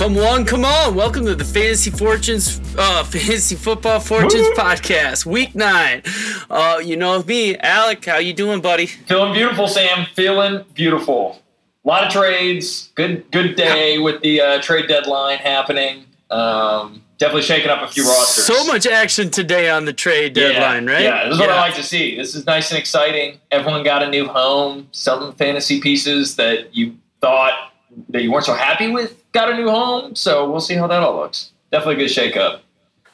[0.00, 0.94] Come on, come on!
[0.94, 6.00] Welcome to the Fantasy Fortunes, uh, Fantasy Football Fortunes podcast, Week Nine.
[6.48, 8.06] Uh, you know me, Alec.
[8.06, 8.86] How you doing, buddy?
[8.86, 10.06] Feeling beautiful, Sam.
[10.14, 11.42] Feeling beautiful.
[11.84, 12.90] A lot of trades.
[12.94, 16.06] Good, good day with the uh, trade deadline happening.
[16.30, 18.46] Um, definitely shaking up a few rosters.
[18.46, 21.02] So much action today on the trade deadline, yeah, right?
[21.02, 22.16] Yeah, this is what I like to see.
[22.16, 23.38] This is nice and exciting.
[23.50, 24.88] Everyone got a new home.
[24.92, 27.69] Some fantasy pieces that you thought
[28.12, 30.14] that you weren't so happy with got a new home.
[30.14, 31.52] So we'll see how that all looks.
[31.70, 32.62] Definitely a good shake up.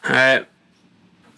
[0.04, 0.46] All right.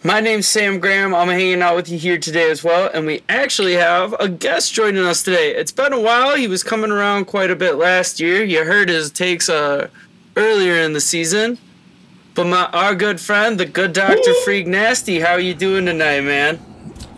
[0.01, 1.13] My name's Sam Graham.
[1.13, 4.73] I'm hanging out with you here today as well, and we actually have a guest
[4.73, 5.53] joining us today.
[5.53, 6.37] It's been a while.
[6.37, 8.41] He was coming around quite a bit last year.
[8.41, 9.89] You heard his takes uh,
[10.37, 11.57] earlier in the season.
[12.33, 16.21] But my our good friend, the good Doctor Freak Nasty, how are you doing tonight,
[16.21, 16.68] man?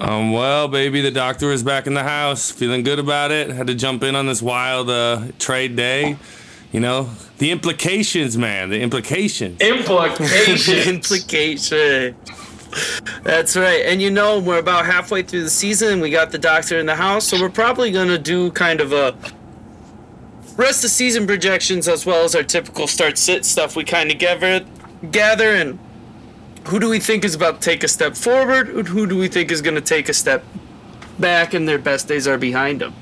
[0.02, 2.49] Um, well, baby, the doctor is back in the house.
[2.49, 3.52] Feeling good about it.
[3.52, 6.17] Had to jump in on this wild uh, trade day.
[6.71, 8.69] You know, the implications, man.
[8.72, 9.61] The implications.
[9.61, 10.67] Implications.
[10.88, 12.16] Implication.
[13.22, 13.85] That's right.
[13.85, 15.99] And you know, we're about halfway through the season.
[15.99, 18.94] We got the doctor in the house, so we're probably going to do kind of
[18.94, 19.16] a
[20.57, 24.17] rest of season projections as well as our typical start sit stuff we kind of
[24.17, 24.66] gather
[25.09, 25.79] gather and
[26.67, 29.52] who do we think is about to take a step forward who do we think
[29.52, 30.44] is going to take a step
[31.20, 32.94] back and their best days are behind them.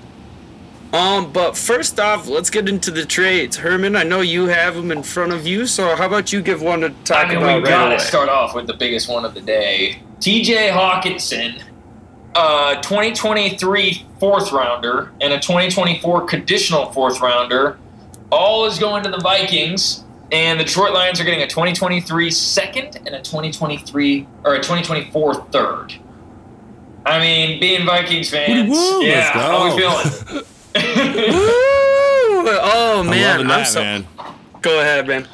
[0.92, 3.58] Um, but first off, let's get into the trades.
[3.58, 6.62] Herman, I know you have them in front of you, so how about you give
[6.62, 8.04] one to talk I mean, about we right gotta away?
[8.04, 10.02] start off with the biggest one of the day.
[10.20, 11.62] TJ Hockenson,
[12.34, 17.78] uh, 2023 fourth rounder and a 2024 conditional fourth rounder.
[18.32, 22.96] All is going to the Vikings, and the Detroit Lions are getting a 2023 second
[22.98, 25.94] and a 2023 or a 2024 third.
[27.06, 30.00] I mean, being Vikings fans, Woo, yeah, let's how we go.
[30.00, 30.46] feeling?
[31.34, 32.46] Woo!
[32.62, 33.80] Oh I'm man, I'm so.
[33.80, 34.08] man.
[34.62, 35.28] Go ahead, man.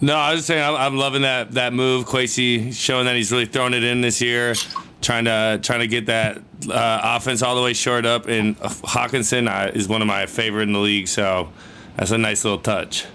[0.00, 2.06] No, I was just saying I'm, I'm loving that that move.
[2.06, 4.54] Kwesi showing that he's really throwing it in this year,
[5.00, 6.38] trying to trying to get that
[6.70, 8.28] uh, offense all the way short up.
[8.28, 11.48] And Hockenson uh, is one of my favorite in the league, so
[11.96, 13.06] that's a nice little touch.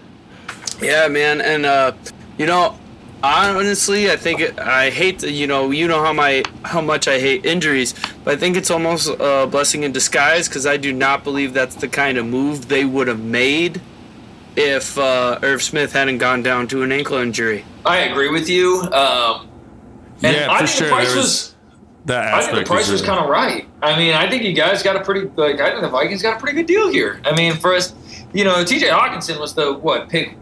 [0.82, 1.94] Yeah, man, and uh,
[2.38, 2.78] you know,
[3.24, 7.08] honestly, I think it, I hate the, you know you know how my how much
[7.08, 10.92] I hate injuries, but I think it's almost a blessing in disguise because I do
[10.94, 13.82] not believe that's the kind of move they would have made
[14.56, 17.66] if uh, Irv Smith hadn't gone down to an ankle injury.
[17.86, 18.82] I agree with you.
[18.92, 19.50] Um,
[20.22, 20.88] and yeah, I for think sure.
[20.88, 21.56] the price was was
[22.06, 23.68] that I think the price was really- kind of right.
[23.82, 25.60] I mean, I think you guys got a pretty like.
[25.60, 27.22] I think the Vikings got a pretty good deal here.
[27.26, 27.94] I mean, for us,
[28.34, 28.88] you know, T.J.
[28.88, 30.38] Hockenson was the what pick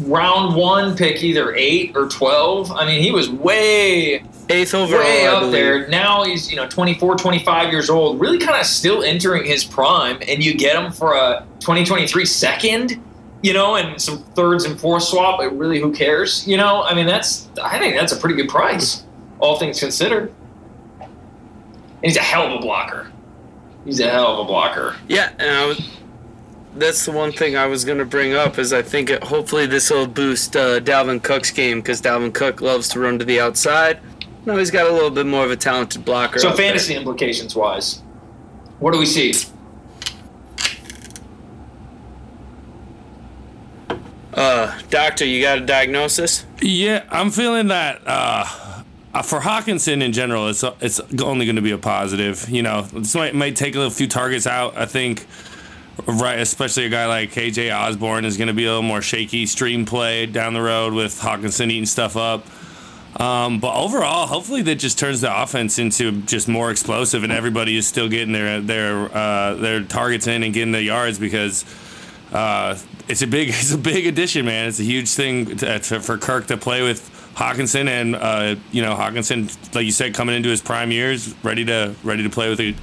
[0.00, 2.70] round one pick, either eight or twelve.
[2.72, 5.86] I mean, he was way Eighth overall, way up there.
[5.88, 10.18] Now he's you know 24, 25 years old, really kind of still entering his prime,
[10.26, 13.00] and you get him for a 2023 second.
[13.42, 15.38] You know, and some thirds and fourths swap.
[15.38, 16.46] But really, who cares?
[16.48, 19.04] You know, I mean, that's I think that's a pretty good price,
[19.38, 20.34] all things considered.
[21.00, 21.10] And
[22.02, 23.10] he's a hell of a blocker.
[23.84, 24.96] He's a hell of a blocker.
[25.06, 25.99] Yeah, and I was,
[26.74, 29.90] that's the one thing I was gonna bring up is I think it, hopefully this
[29.90, 34.00] will boost uh, Dalvin Cook's game because Dalvin Cook loves to run to the outside.
[34.46, 36.38] Now he's got a little bit more of a talented blocker.
[36.38, 36.66] So out there.
[36.66, 38.02] fantasy implications wise,
[38.78, 39.34] what do we see?
[44.32, 46.46] Uh, doctor, you got a diagnosis?
[46.62, 48.46] Yeah, I'm feeling that uh,
[49.12, 52.48] uh, for Hockenson in general, it's it's only going to be a positive.
[52.48, 54.76] You know, this might might take a few targets out.
[54.76, 55.26] I think,
[56.06, 59.46] right, especially a guy like KJ Osborn is going to be a little more shaky
[59.46, 62.46] stream play down the road with Hockenson eating stuff up.
[63.18, 67.76] Um, but overall, hopefully that just turns the offense into just more explosive, and everybody
[67.76, 71.64] is still getting their their uh, their targets in and getting their yards because
[72.32, 72.78] uh,
[73.08, 74.68] it's a big it's a big addition, man.
[74.68, 78.82] It's a huge thing to, to, for Kirk to play with Hockenson, and uh, you
[78.82, 82.48] know Hockenson, like you said, coming into his prime years, ready to ready to play
[82.48, 82.74] with a,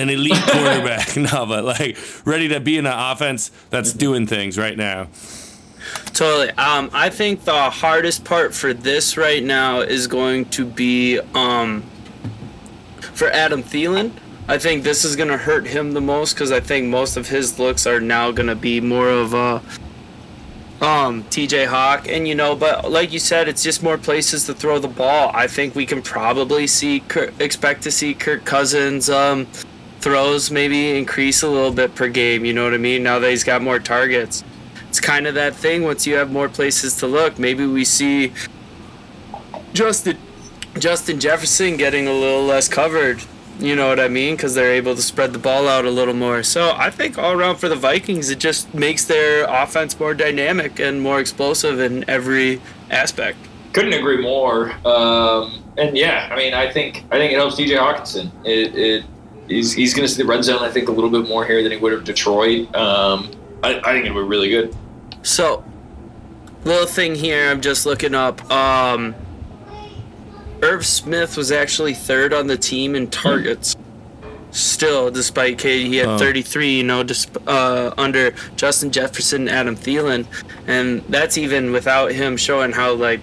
[0.00, 1.16] an elite quarterback.
[1.16, 5.08] no, but like ready to be in an offense that's doing things right now.
[6.06, 6.50] Totally.
[6.52, 11.82] Um, I think the hardest part for this right now is going to be um,
[13.00, 14.12] for Adam Thielen.
[14.48, 17.28] I think this is going to hurt him the most because I think most of
[17.28, 19.62] his looks are now going to be more of a
[20.80, 22.08] um, TJ Hawk.
[22.08, 25.30] And, you know, but like you said, it's just more places to throw the ball.
[25.34, 27.02] I think we can probably see,
[27.38, 29.46] expect to see Kirk Cousins um,
[30.00, 32.44] throws maybe increase a little bit per game.
[32.44, 33.02] You know what I mean?
[33.02, 34.44] Now that he's got more targets
[34.90, 38.32] it's kind of that thing once you have more places to look maybe we see
[39.72, 40.18] justin
[40.78, 43.22] justin jefferson getting a little less covered
[43.60, 44.36] You know what I mean?
[44.36, 46.42] Because they're able to spread the ball out a little more.
[46.42, 50.80] So I think all around for the Vikings, it just makes their offense more dynamic
[50.80, 53.36] and more explosive in every aspect.
[53.74, 54.72] Couldn't agree more.
[54.86, 58.30] Um, and yeah, I mean, I think I think it helps DJ Hockenson.
[58.46, 59.04] It, it
[59.50, 60.62] he's, he's going to see the red zone.
[60.62, 62.74] I think a little bit more here than he would have Detroit.
[62.74, 63.30] Um,
[63.62, 64.74] I, I think it would be really good.
[65.22, 65.64] So,
[66.64, 68.50] little thing here, I'm just looking up.
[68.50, 69.14] Um,
[70.62, 73.76] Irv Smith was actually third on the team in targets.
[74.52, 76.18] Still, despite Katie, he had Oh.
[76.18, 76.78] 33.
[76.78, 80.26] You know, just uh, under Justin Jefferson, and Adam Thielen,
[80.66, 83.20] and that's even without him showing how like,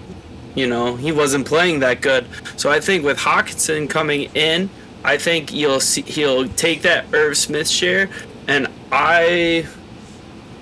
[0.55, 2.25] you know, he wasn't playing that good.
[2.55, 4.69] So I think with Hockenson coming in,
[5.07, 8.09] I think you'll see he'll take that Irv Smith share,
[8.45, 9.65] and I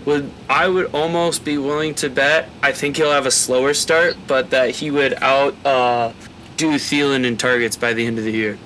[0.06, 4.16] would I would almost be willing to bet I think he'll have a slower start,
[4.28, 6.14] but that he would out uh,
[6.58, 8.60] do Thielen in targets by the end of the year.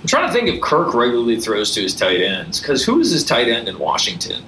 [0.00, 3.10] I'm trying to think if Kirk regularly throws to his tight ends because who is
[3.10, 4.44] his tight end in Washington?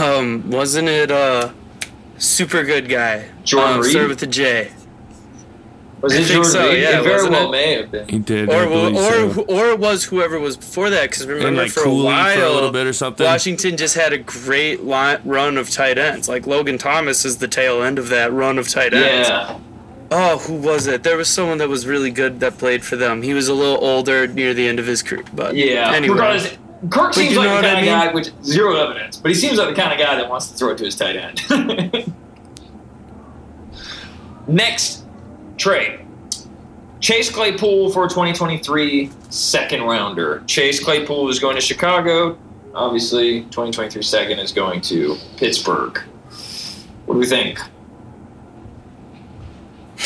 [0.00, 1.52] Um, wasn't it uh
[2.18, 3.30] super good guy?
[3.44, 3.90] Jordan um, Reed?
[3.92, 4.72] started with the J.
[6.02, 6.82] Was I it think Jordan so, Reed?
[6.82, 7.52] yeah, it very well it?
[7.52, 8.08] may have been.
[8.08, 8.48] He did.
[8.48, 9.44] Or or so.
[9.48, 12.42] or it was whoever was before that because remember and like for a while for
[12.42, 13.24] a little bit or something.
[13.26, 16.28] Washington just had a great line, run of tight ends.
[16.28, 19.28] Like Logan Thomas is the tail end of that run of tight ends.
[19.28, 19.58] Yeah,
[20.12, 21.02] Oh, who was it?
[21.04, 23.22] There was someone that was really good that played for them.
[23.22, 25.92] He was a little older near the end of his career, but yeah.
[25.92, 26.58] Anyway, Regardless,
[26.90, 27.94] Kirk seems like the what I kind mean?
[27.94, 30.48] of guy which zero evidence, but he seems like the kind of guy that wants
[30.48, 32.12] to throw it to his tight end.
[34.48, 35.04] Next
[35.60, 36.00] trade.
[37.00, 40.42] Chase Claypool for a 2023 second rounder.
[40.46, 42.36] Chase Claypool is going to Chicago.
[42.74, 45.98] Obviously, 2023 second is going to Pittsburgh.
[47.06, 47.58] What do we think?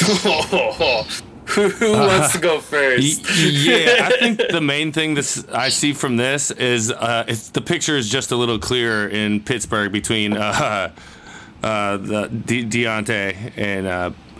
[0.00, 0.14] who,
[1.70, 3.30] who wants to go Y- first?
[3.40, 7.60] yeah, I think the main thing this I see from this is uh, it's, the
[7.60, 10.92] picture is just a little clearer in Pittsburgh between uh,
[11.62, 13.86] uh, the De- Diontae and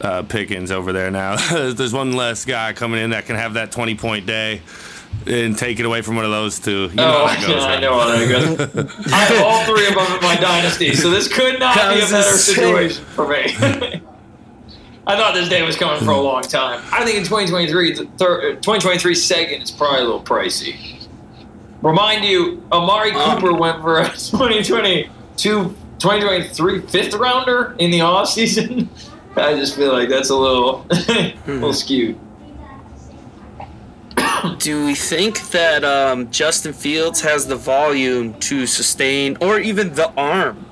[0.01, 1.37] uh, Pickens over there now.
[1.73, 4.63] There's one less guy coming in that can have that 20 point day
[5.27, 6.89] and take it away from one of those two.
[6.89, 7.65] You know oh, how that goes.
[7.65, 9.07] I know how that goes.
[9.13, 12.01] I have all three of them in my dynasty, so this could not I be
[12.01, 14.03] a better just situation for me.
[15.07, 16.83] I thought this day was coming for a long time.
[16.91, 21.07] I think in 2023, the thir- uh, 2023 second is probably a little pricey.
[21.83, 23.39] Remind you, Amari Um.
[23.39, 28.89] Cooper went for a 2022, 2023 fifth rounder in the offseason.
[29.37, 32.19] I just feel like that's a little, a little skewed.
[34.59, 40.11] Do we think that um, Justin Fields has the volume to sustain, or even the
[40.13, 40.67] arm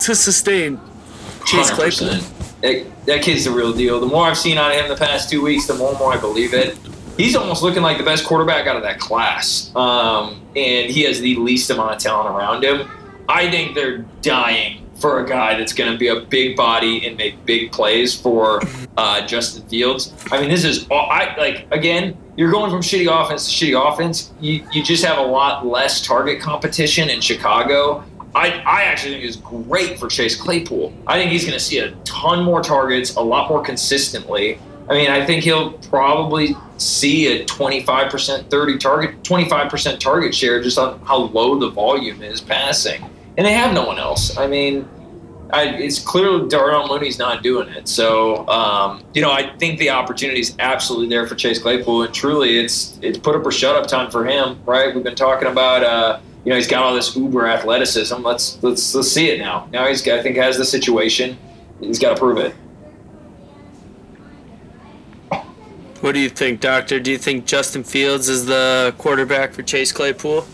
[0.00, 0.78] to sustain
[1.46, 2.08] Chase Claypool?
[2.08, 2.60] 100%.
[2.60, 3.98] That, that kid's the real deal.
[3.98, 6.12] The more I've seen out of him the past two weeks, the more and more
[6.12, 6.78] I believe it.
[7.16, 9.74] He's almost looking like the best quarterback out of that class.
[9.74, 12.88] Um, and he has the least amount of talent around him.
[13.28, 17.16] I think they're dying for a guy that's going to be a big body and
[17.16, 18.60] make big plays for
[18.96, 20.12] uh, Justin Fields.
[20.30, 22.16] I mean, this is all, I like again.
[22.36, 24.32] You're going from shitty offense to shitty offense.
[24.40, 28.04] You you just have a lot less target competition in Chicago.
[28.34, 30.92] I, I actually think is great for Chase Claypool.
[31.06, 34.60] I think he's going to see a ton more targets, a lot more consistently.
[34.88, 40.78] I mean, I think he'll probably see a 25%, 30 target, 25% target share just
[40.78, 43.02] on how low the volume is passing.
[43.36, 44.36] And they have no one else.
[44.36, 44.88] I mean,
[45.50, 47.88] I, it's clear Darnell Mooney's not doing it.
[47.88, 52.14] So, um, you know, I think the opportunity is absolutely there for Chase Claypool, and
[52.14, 54.60] truly, it's it's put up or shut up time for him.
[54.66, 54.94] Right?
[54.94, 58.22] We've been talking about, uh, you know, he's got all this uber athleticism.
[58.22, 59.68] Let's let's let's see it now.
[59.72, 61.38] Now he's I think has the situation.
[61.80, 62.54] He's got to prove it.
[66.00, 67.00] What do you think, Doctor?
[67.00, 70.46] Do you think Justin Fields is the quarterback for Chase Claypool?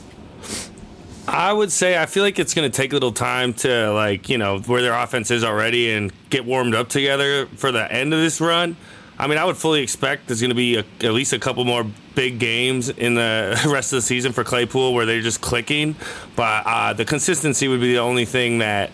[1.27, 4.29] I would say I feel like it's going to take a little time to like
[4.29, 8.13] you know where their offense is already and get warmed up together for the end
[8.13, 8.77] of this run.
[9.19, 11.65] I mean, I would fully expect there's going to be a, at least a couple
[11.65, 15.95] more big games in the rest of the season for Claypool where they're just clicking.
[16.35, 18.91] But uh, the consistency would be the only thing that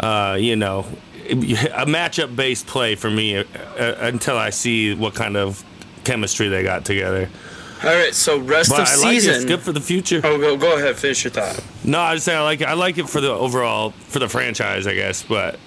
[0.00, 0.86] uh, you know
[1.30, 3.44] a matchup based play for me uh,
[3.78, 5.64] uh, until I see what kind of
[6.04, 7.30] chemistry they got together.
[7.84, 9.20] All right, so rest But of I like it.
[9.22, 9.34] season.
[9.36, 10.20] It's good for the future.
[10.24, 11.62] oh, go go ahead, finish your thought.
[11.84, 12.68] No, I just say I like it.
[12.68, 15.22] I like it for the overall for the franchise, I guess.
[15.22, 15.58] But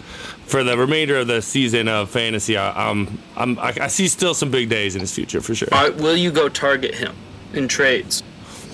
[0.45, 4.33] for the remainder of the season of fantasy, I, I'm, I'm I, I see still
[4.33, 5.67] some big days in his future for sure.
[5.71, 7.15] Right, will you go target him
[7.53, 8.23] in trades?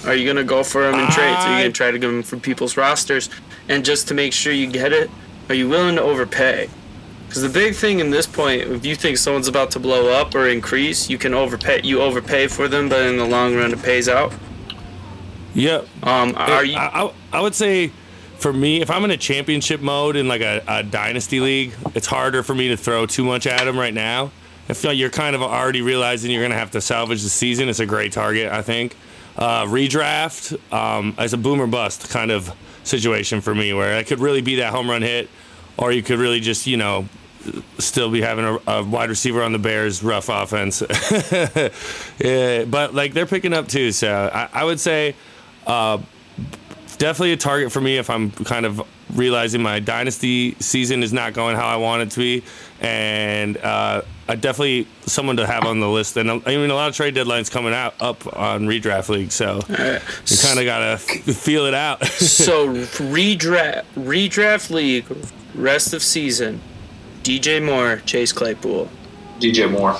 [0.05, 1.37] Are you gonna go for him in trades?
[1.45, 3.29] Are you gonna try to get him from people's rosters?
[3.69, 5.09] And just to make sure you get it,
[5.49, 6.69] are you willing to overpay?
[7.31, 10.35] Because the big thing in this point, if you think someone's about to blow up
[10.35, 11.79] or increase, you can overpay.
[11.81, 14.33] You overpay for them, but in the long run, it pays out.
[15.53, 15.87] Yep.
[16.03, 16.75] Um, are you?
[16.75, 17.93] I, I, I would say
[18.37, 22.05] for me, if I'm in a championship mode in like a, a dynasty league, it's
[22.05, 24.29] harder for me to throw too much at him right now.
[24.67, 27.29] I feel like you're kind of already realizing you're going to have to salvage the
[27.29, 27.69] season.
[27.69, 28.93] It's a great target, I think.
[29.37, 34.19] Uh, redraft um, as a boomer bust kind of situation for me, where it could
[34.19, 35.29] really be that home run hit,
[35.77, 37.07] or you could really just you know
[37.77, 40.81] still be having a, a wide receiver on the Bears' rough offense.
[42.19, 45.15] yeah, but like they're picking up too, so I, I would say.
[45.65, 45.99] Uh,
[47.01, 51.33] definitely a target for me if I'm kind of realizing my dynasty season is not
[51.33, 52.43] going how I want it to be,
[52.79, 56.15] and uh, I definitely someone to have on the list.
[56.17, 59.61] And I mean, a lot of trade deadlines coming out up on redraft league, so
[59.69, 60.01] Alright.
[60.27, 61.01] you kind of gotta f-
[61.35, 62.05] feel it out.
[62.05, 65.05] so redraft redraft league
[65.55, 66.61] rest of season.
[67.23, 68.89] DJ Moore, Chase Claypool.
[69.39, 69.95] DJ Moore.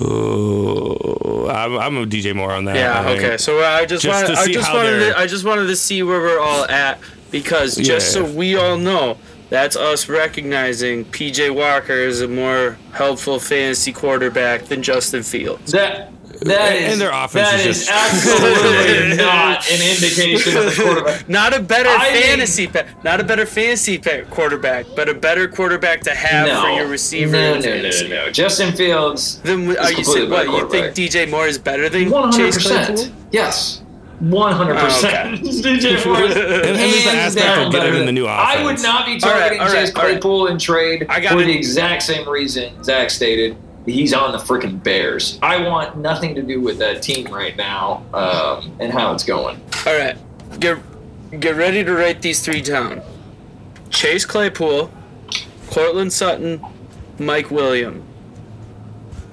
[0.00, 2.76] Ooh, I'm, I'm a DJ Moore on that.
[2.76, 3.00] Yeah.
[3.00, 3.22] I think.
[3.24, 3.36] Okay.
[3.38, 5.76] So I just, Just wanted, to I see just wanted to, I just wanted to
[5.76, 7.00] see where we're all at
[7.30, 8.22] because just Yeah.
[8.24, 14.66] so we all know, that's us recognizing PJ Walker is a more helpful fantasy quarterback
[14.66, 15.72] than Justin Fields.
[15.72, 20.56] That that And- is and their offense that is is just- absolutely not an indication
[20.56, 21.28] of the quarterback.
[21.28, 25.14] Not a better I think- fantasy, pa- not a better fantasy pa- quarterback, but a
[25.14, 27.32] better quarterback to have No, for your receiver.
[27.32, 28.08] no, no, no, fantasy.
[28.08, 28.30] no, no.
[28.30, 30.46] Justin Fields, Then are you saying what?
[30.46, 30.94] You think.
[30.94, 32.96] DJ Moore is better than one hundred Chase percent.
[32.96, 33.14] Claypool?
[33.32, 33.82] Yes,
[34.20, 35.40] One hundred percent.
[35.40, 38.04] Oh, DJ Moore is And, and the hands aspect down of getting better in the
[38.06, 40.10] than- new I would not be All right, targeting all right, Chase all right.
[40.12, 41.46] Claypool in trade I got for it.
[41.46, 43.56] the exact same reason Zach stated.
[43.86, 45.38] He's on the freaking Bears.
[45.42, 49.60] I want nothing to do with that team right now um, and how it's going.
[49.86, 50.16] All right,
[50.60, 50.78] get
[51.40, 53.00] get ready to write these three down:
[53.88, 54.90] Chase Claypool,
[55.70, 56.60] Courtland Sutton,
[57.18, 58.04] Mike Williams.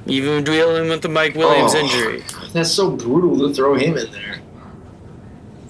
[0.06, 1.80] Even dealing with the Mike Williams Oh.
[1.80, 2.24] injury.
[2.54, 4.39] That's so brutal to throw him in there.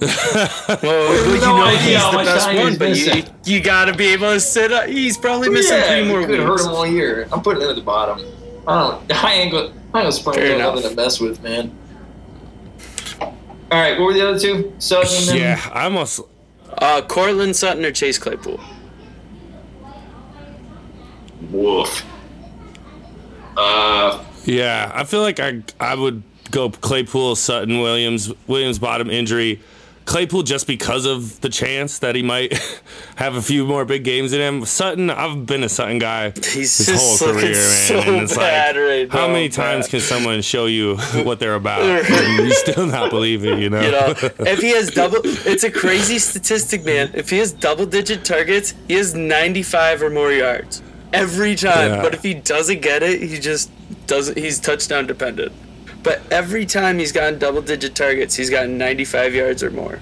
[0.00, 3.94] Well, have you no know idea he's the best one, but you, you got to
[3.94, 4.86] be able to sit up.
[4.86, 7.26] He's probably missing yeah, three more you could hurt him all year.
[7.32, 8.24] I'm putting him at the bottom.
[8.72, 9.24] I don't.
[9.24, 9.66] I ain't gonna.
[9.68, 10.74] I ain't gonna Fair spring enough.
[10.74, 11.76] nothing to mess with, man.
[13.20, 13.32] All
[13.72, 14.72] right, what were the other two?
[14.78, 16.20] Sutton and then Yeah, I almost.
[16.80, 18.60] Uh, Courtland Sutton or Chase Claypool?
[21.50, 22.04] Woof.
[23.56, 29.60] Uh, Yeah, I feel like I I would go Claypool, Sutton, Williams, Williams bottom injury.
[30.08, 32.54] Claypool just because of the chance that he might
[33.16, 34.64] have a few more big games in him.
[34.64, 37.52] Sutton, I've been a Sutton guy He's his whole career, man.
[37.52, 41.40] so and it's bad like, right how now, many times can someone show you what
[41.40, 43.58] they're about and you still not believe it?
[43.58, 43.82] You know.
[43.82, 47.10] You know, if he has double, it's a crazy statistic, man.
[47.12, 51.90] If he has double-digit targets, he has 95 or more yards every time.
[51.90, 52.02] Yeah.
[52.02, 53.70] But if he doesn't get it, he just
[54.06, 54.38] doesn't.
[54.38, 55.52] He's touchdown dependent.
[56.02, 59.98] But every time he's gotten double-digit targets, he's gotten 95 yards or more.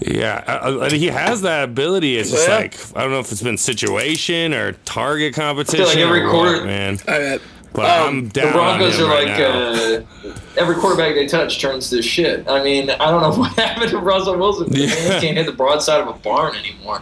[0.00, 2.16] Yeah, I, I, he has that ability.
[2.18, 2.56] It's just Yeah.
[2.56, 5.84] like I don't know if it's been situation or target competition.
[5.86, 6.98] like every or quarter- what, man.
[7.06, 7.40] All right.
[7.72, 8.46] But Um, I'm the down.
[8.48, 10.30] on Broncos him are right like now.
[10.30, 12.46] uh, every quarterback they touch turns to shit.
[12.48, 14.70] I mean, I don't know what happened to Russell Wilson.
[14.70, 14.86] The Yeah.
[14.88, 17.00] man can't hit the broadside of a barn anymore.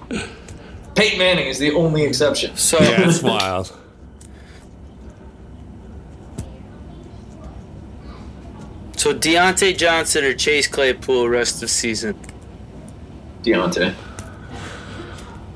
[0.94, 2.54] Peyton Manning is the only exception.
[2.56, 3.72] So yeah, it's wild.
[9.00, 12.14] So Diontae Johnson or Chase Claypool rest of season.
[13.42, 13.94] Diontae.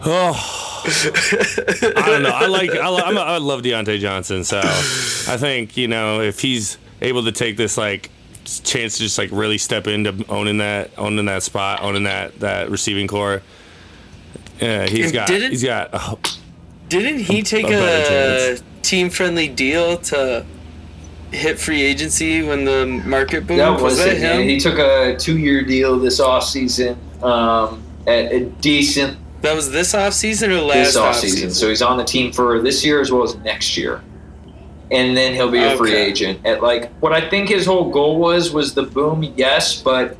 [0.06, 2.30] Oh, I don't know.
[2.30, 2.70] I like.
[2.70, 4.44] I, lo- I'm a, I love Diontae Johnson.
[4.44, 8.10] So I think you know if he's able to take this like
[8.46, 12.70] chance to just like really step into owning that owning that spot, owning that that
[12.70, 13.42] receiving core.
[14.58, 15.28] Yeah, he's And got.
[15.28, 15.90] didn't- He's got.
[15.92, 16.18] oh,
[16.88, 20.46] Didn't he take a a team-friendly deal to
[21.34, 23.60] hit free agency when the market boomed?
[23.60, 24.18] That was, that it.
[24.18, 24.42] him?
[24.42, 30.48] He took a two-year deal this offseason um, at a decent That was this offseason
[30.48, 31.46] or last this offseason.
[31.46, 31.52] offseason?
[31.52, 34.02] So he's on the team for this year as well as next year.
[34.90, 36.44] And then he'll be a free agent.
[36.44, 40.16] At like what I think his whole goal was was the boom, yes, but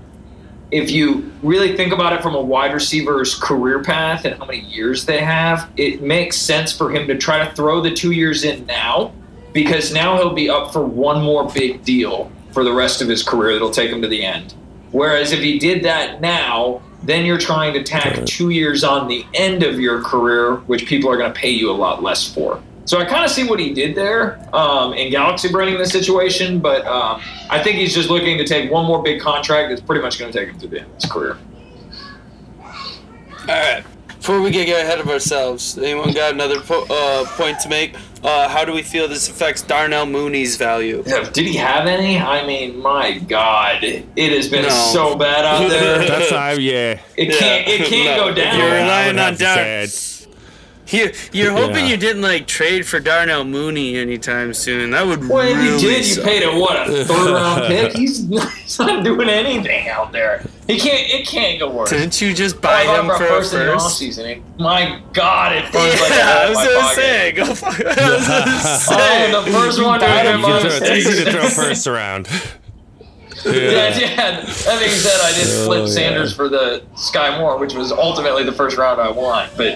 [0.71, 4.61] if you really think about it from a wide receiver's career path and how many
[4.61, 8.43] years they have, it makes sense for him to try to throw the two years
[8.43, 9.13] in now
[9.55, 13.23] because now he'll be up for one more big deal for the rest of his
[13.23, 14.55] career that'll take him to the end.
[14.91, 19.25] Whereas if he did that now, then you're trying to tack two years on the
[19.35, 22.63] end of your career, which people are going to pay you a lot less for.
[22.87, 26.61] So I kind of see what he did there um, in Galaxy Branding the situation,
[26.61, 30.03] but um, I think he's just looking to take one more big contract that's pretty
[30.03, 31.39] much going to take him to the end of his career.
[32.61, 33.85] All right.
[34.09, 37.95] Before we get ahead of ourselves, anyone got another po- uh, point to make?
[38.25, 41.03] Uh, how do we feel this affects Darnell Mooney's value?
[41.07, 42.19] Yeah, Did he have any?
[42.19, 44.71] I mean, my God, it has been No.
[44.71, 45.99] so bad out there.
[45.99, 47.01] That's not, yeah.
[47.19, 47.69] It can't.
[47.69, 48.29] It can't No.
[48.31, 48.59] go down.
[48.59, 50.11] You're relying on have to Dar- say it.
[50.87, 51.93] You, you're hoping Yeah.
[51.93, 54.91] you didn't like trade for Darnell Mooney anytime soon.
[54.91, 56.25] That would Well, if really you did, you suck.
[56.25, 57.97] paid a what a third round pick.
[57.97, 60.45] He's, he's not doing anything out there.
[60.67, 61.11] He can't.
[61.11, 61.91] It can't go worse.
[61.91, 64.59] Didn't you just Oh, buy I him for a first in the first?
[64.59, 66.95] My God, it Yeah, feels like I a was my gonna pocket.
[66.95, 67.81] say, go fuck.
[67.99, 69.33] I was gonna oh, say.
[69.35, 72.29] Oh, the first one out You my can throw, it's easy to throw first around.
[73.45, 73.53] Yeah,
[73.99, 74.41] yeah.
[74.41, 75.91] That being said, I did flip Oh, yeah.
[75.93, 79.55] Sanders for the Skyy Moore, which was ultimately the first round I want.
[79.59, 79.75] But,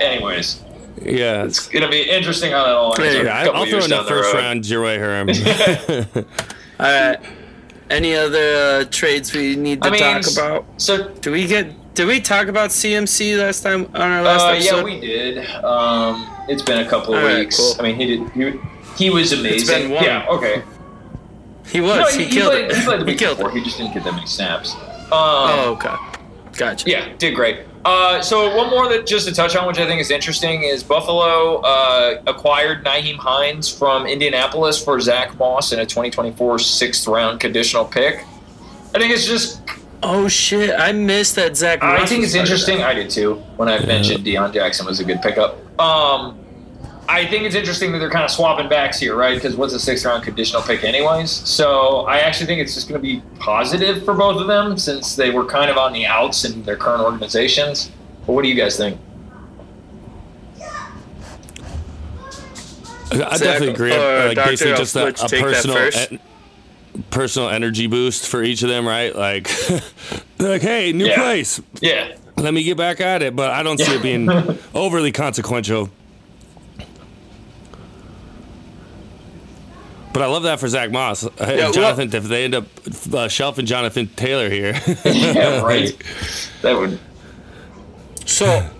[0.00, 0.62] anyways,
[1.02, 1.44] Yeah.
[1.44, 3.14] it's gonna be interesting how that all ends.
[3.14, 4.40] Yeah, Yeah, I- couple I'll throw in the first road.
[4.40, 5.28] round your way, Herm.
[5.28, 6.24] All
[6.80, 7.18] right.
[7.90, 10.64] Any other uh, trades we need to I mean, talk about?
[10.80, 11.94] So, Do we get?
[11.94, 14.76] Did we talk about CMC last time on our last uh, episode?
[14.78, 15.46] yeah, we did.
[15.62, 17.56] Um, it's been a couple of All right, weeks.
[17.56, 17.74] cool.
[17.78, 18.30] I mean, he did.
[18.32, 19.90] He, he was amazing.
[19.92, 20.26] Yeah.
[20.28, 20.62] Okay.
[21.66, 21.98] he was.
[21.98, 22.76] No, he, he, killed played, it.
[22.76, 23.50] he played the he killed before.
[23.50, 23.58] it.
[23.58, 24.74] He just didn't get that many snaps.
[24.74, 25.94] Um, Oh, okay.
[26.56, 26.88] Gotcha.
[26.90, 27.60] Yeah, did great.
[27.84, 30.82] Uh, so one more that just to touch on, which I think is interesting, is
[30.82, 37.40] Buffalo uh, acquired Nyheim Hines from Indianapolis for Zach Moss in a 2024 sixth round
[37.40, 38.24] conditional pick.
[38.94, 39.60] I think it's just.
[40.02, 40.78] Oh shit!
[40.78, 41.82] I missed that Zach.
[41.82, 42.82] Moss I think it's interesting.
[42.82, 45.58] I did too when I mentioned Deon Jackson was a good pickup.
[45.80, 46.38] Um,
[47.14, 49.34] I think it's interesting that they're kind of swapping backs here, right?
[49.36, 51.30] Because what's a sixth round conditional pick, anyways?
[51.30, 55.14] So I actually think it's just going to be positive for both of them since
[55.14, 57.92] they were kind of on the outs in their current organizations.
[58.26, 58.98] But what do you guys think?
[63.12, 63.92] I definitely agree.
[63.94, 64.50] or like Dr.
[64.50, 66.20] basically just a, a personal en-
[67.10, 69.14] personal energy boost for each of them, right?
[69.14, 69.48] Like
[70.38, 71.14] they're like, hey, new Yeah.
[71.22, 71.60] place.
[71.80, 74.28] Yeah, Let me get back at it, but I don't see it being
[74.74, 75.90] overly consequential.
[80.14, 81.24] But I love that for Zach Moss.
[81.26, 82.66] Uh, well- Jonathan, if they end up
[83.12, 85.92] uh, shelving Jonathan Taylor here, yeah, right.
[86.62, 87.00] That would.
[88.24, 88.70] So,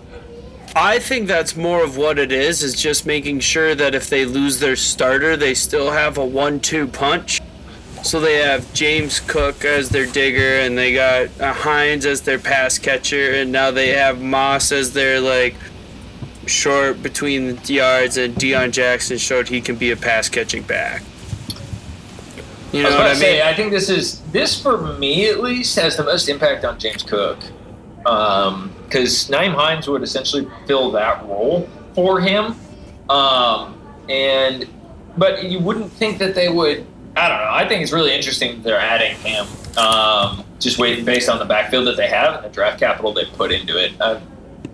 [0.77, 2.63] I think that's more of what it is.
[2.63, 6.87] Is just making sure that if they lose their starter, they still have a one-two
[6.87, 7.41] punch.
[8.01, 12.39] So they have James Cook as their digger, and they got uh, Hines as their
[12.39, 15.55] pass catcher, and now they have Moss as their like
[16.45, 21.03] short between the yards, and Deon Jackson showed he can be a pass catching back.
[22.75, 23.19] You I know was what I mean?
[23.19, 26.77] say, I think this is this for me at least has the most impact on
[26.77, 27.39] James Cook,
[27.99, 32.55] because Nyheim Hines would essentially fill that role for him,
[33.09, 34.67] um, and
[35.17, 36.85] but you wouldn't think that they would.
[37.15, 37.51] I don't know.
[37.51, 39.45] I think it's really interesting that they're adding him,
[39.77, 43.23] um, just wait, based on the backfield that they have and the draft capital they
[43.23, 43.93] put into it.
[44.01, 44.19] Uh,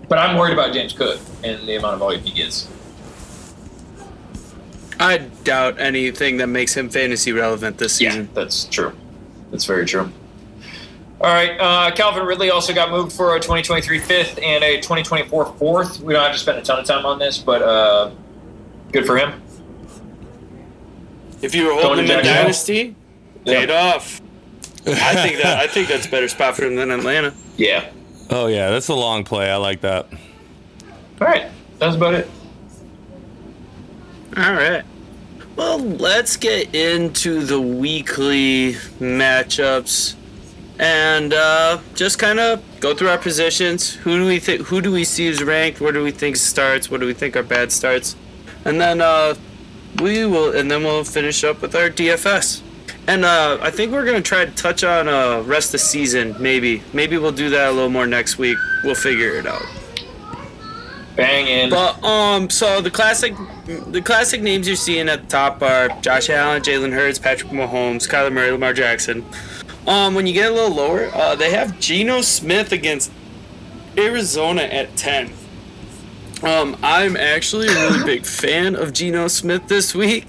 [0.08, 2.68] but I'm worried about James Cook and the amount of volume he gets.
[5.02, 8.04] I doubt anything that makes him fantasy relevant this season.
[8.06, 8.34] Yeah, season.
[8.34, 8.92] that's true.
[9.50, 10.12] That's very true.
[11.20, 15.54] All right, uh, Calvin Ridley also got moved for a 2023 fifth and a 2024
[15.54, 16.00] fourth.
[16.00, 18.12] We don't have to spend a ton of time on this, but uh,
[18.92, 19.42] good for him.
[21.42, 22.94] If you were holding to him in Jacksonville?
[22.94, 22.96] dynasty,
[23.44, 24.20] paid off.
[24.86, 27.34] I think that I think that's a better spot for him than Atlanta.
[27.56, 27.90] Yeah.
[28.30, 29.50] oh yeah, that's a long play.
[29.50, 30.06] I like that.
[31.20, 32.30] All right, that's about it.
[34.36, 34.84] All right.
[35.54, 40.14] Well, let's get into the weekly matchups
[40.78, 43.92] and uh, just kind of go through our positions.
[43.96, 44.62] Who do we think?
[44.62, 45.80] Who do we see is ranked?
[45.80, 46.90] Where do we think starts?
[46.90, 48.16] What do we think are bad starts?
[48.64, 49.34] And then uh,
[50.00, 52.62] we will, and then we'll finish up with our DFS.
[53.06, 56.34] And uh, I think we're gonna try to touch on uh, rest of season.
[56.40, 58.56] Maybe, maybe we'll do that a little more next week.
[58.84, 59.81] We'll figure it out.
[61.16, 61.70] Bang in.
[61.70, 63.34] But um, so the classic,
[63.66, 68.08] the classic names you're seeing at the top are Josh Allen, Jalen Hurts, Patrick Mahomes,
[68.08, 69.24] Kyler Murray, Lamar Jackson.
[69.86, 73.10] Um, when you get a little lower, uh, they have Geno Smith against
[73.98, 75.32] Arizona at ten.
[76.42, 80.26] Um, I'm actually a really big fan of Geno Smith this week.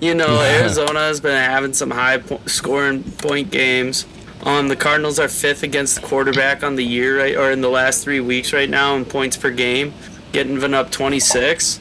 [0.00, 4.06] You know, Arizona has been having some high po- scoring point games.
[4.42, 7.70] Um, the Cardinals are fifth against the quarterback on the year, right, or in the
[7.70, 9.94] last three weeks right now in points per game,
[10.34, 11.80] getting even up 26.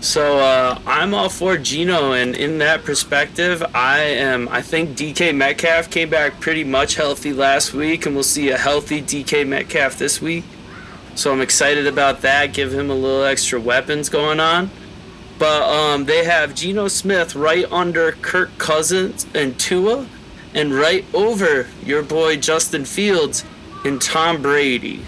[0.00, 4.48] So uh, I'm all for Geno, and in that perspective, I am.
[4.50, 8.58] I think DK Metcalf came back pretty much healthy last week, and we'll see a
[8.58, 10.44] healthy DK Metcalf this week.
[11.14, 12.52] So I'm excited about that.
[12.52, 14.70] Give him a little extra weapons going on.
[15.38, 20.06] But um, they have Geno Smith right under Kirk Cousins and Tua,
[20.54, 23.44] and right over your boy Justin Fields
[23.84, 25.02] and Tom Brady.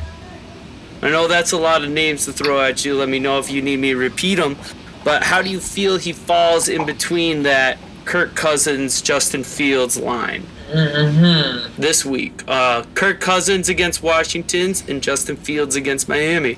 [1.03, 2.95] I know that's a lot of names to throw at you.
[2.95, 4.57] Let me know if you need me to repeat them.
[5.05, 10.45] But how do you feel he falls in between that Kirk Cousins, Justin Fields line
[10.71, 11.81] Mm-hmm.
[11.81, 12.43] this week?
[12.49, 16.57] Uh, Kirk Cousins against Washington's and Justin Fields against Miami.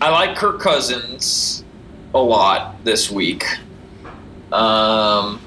[0.00, 1.64] I like Kirk Cousins
[2.14, 3.44] a lot this week.
[4.52, 5.40] Um,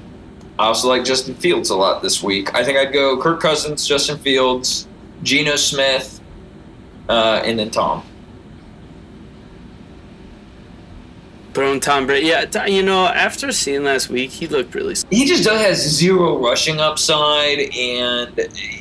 [0.58, 2.54] I also like Justin Fields a lot this week.
[2.54, 4.86] I think I'd go Kirk Cousins, Justin Fields,
[5.22, 6.20] Geno Smith,
[7.08, 8.04] uh, and then Tom.
[11.54, 12.26] Throwing Tom Brady.
[12.26, 14.92] Yeah, you know, after seeing last week, he looked really.
[14.92, 18.36] s- He just does has zero rushing upside, and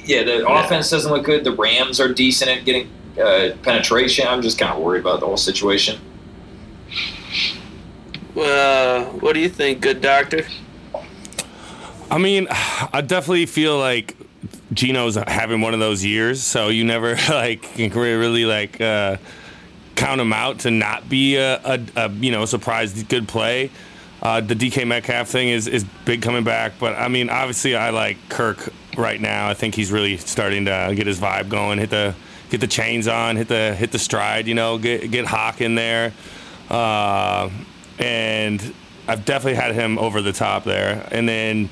[0.05, 0.63] yeah, the Yeah.
[0.65, 1.43] offense doesn't look good.
[1.43, 2.89] The Rams are decent at getting
[3.23, 4.25] uh, penetration.
[4.27, 5.99] I'm just kind of worried about the whole situation.
[8.35, 10.45] Uh, what do you think, good doctor?
[12.09, 14.15] I mean, I definitely feel like
[14.73, 19.17] Geno's having one of those years, so you never like can really like uh,
[19.95, 23.71] count him out to not be a, a, a you know surprise good play.
[24.21, 27.89] Uh, the DK Metcalf thing is is big coming back, but I mean, obviously, I
[27.89, 29.49] like Kirk right now.
[29.49, 31.79] I think he's really starting to get his vibe going.
[31.79, 32.15] Hit the
[32.49, 34.47] get the chains on, hit the hit the stride.
[34.47, 36.13] You know, get get Hawk in there.
[36.69, 37.49] Uh,
[37.99, 38.73] and
[39.07, 41.07] I've definitely had him over the top there.
[41.11, 41.69] And then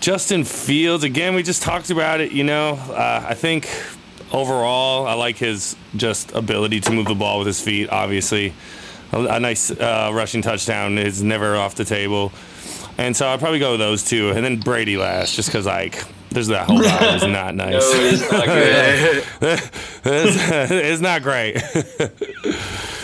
[0.00, 2.32] Justin Fields, again, we just talked about it.
[2.32, 3.68] You know, uh, I think
[4.32, 7.88] overall, I like his just ability to move the ball with his feet.
[7.90, 8.52] Obviously,
[9.12, 12.32] a, a nice uh, rushing touchdown is never off the table.
[12.98, 16.02] And so I'd probably go with those two, and then Brady last, just because like
[16.30, 17.72] there's that whole vibe is not nice.
[17.72, 19.24] No, it's not good.
[20.04, 21.58] it's, it's not great.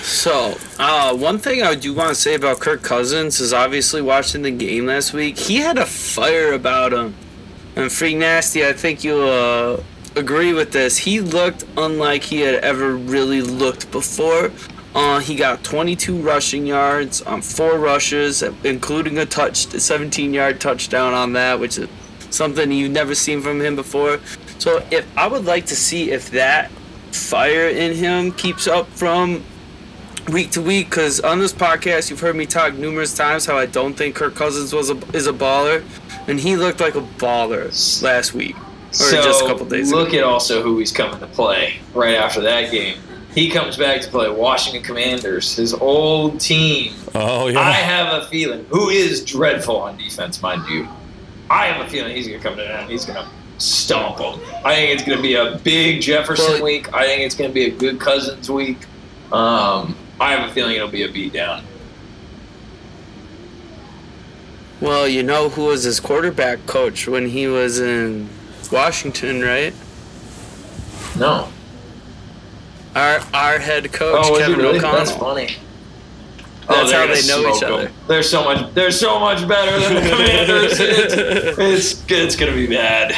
[0.02, 4.42] So, uh, one thing I do want to say about Kirk Cousins is obviously watching
[4.42, 7.14] the game last week, he had a fire about him.
[7.76, 9.82] And Freak Nasty, I think you'll uh,
[10.16, 10.98] agree with this.
[10.98, 14.50] He looked unlike he had ever really looked before.
[14.94, 21.32] Uh, he got 22 rushing yards on four rushes, including a touch, 17-yard touchdown on
[21.32, 21.88] that, which is
[22.30, 24.20] something you've never seen from him before.
[24.58, 26.70] So, if I would like to see if that
[27.10, 29.44] fire in him keeps up from
[30.28, 33.66] week to week because on this podcast you've heard me talk numerous times how I
[33.66, 35.84] don't think Kirk Cousins was a, is a baller,
[36.28, 38.56] and he looked like a baller last week
[38.92, 40.18] so just a couple days look ago.
[40.18, 42.98] at also who he's coming to play right after that game.
[43.34, 46.92] He comes back to play Washington Commanders, his old team.
[47.14, 47.60] oh yeah.
[47.60, 50.86] I have a feeling who is dreadful on defense, mind you.
[51.48, 53.28] I have a feeling he's gonna come to that and he's gonna
[53.58, 54.38] stomp them.
[54.64, 56.92] I think it's gonna be a big Jefferson Well- week.
[56.92, 58.78] I think it's gonna be a good Cousins week.
[59.32, 61.62] Um, I have a feeling it'll be a beatdown.
[64.80, 68.28] Well, you know who was his quarterback coach when he was in
[68.72, 69.74] Washington, right?
[71.18, 71.48] No.
[72.94, 74.78] Our our head coach oh, Kevin really?
[74.78, 74.96] O'Connell.
[74.98, 75.56] That's funny.
[76.68, 77.88] Oh, That's they're how they know each smoke other.
[77.88, 77.94] 'em.
[78.06, 78.74] They're so much.
[78.74, 80.80] They're so much better than the Commanders.
[80.80, 81.14] it's,
[81.58, 83.12] it's it's gonna be bad.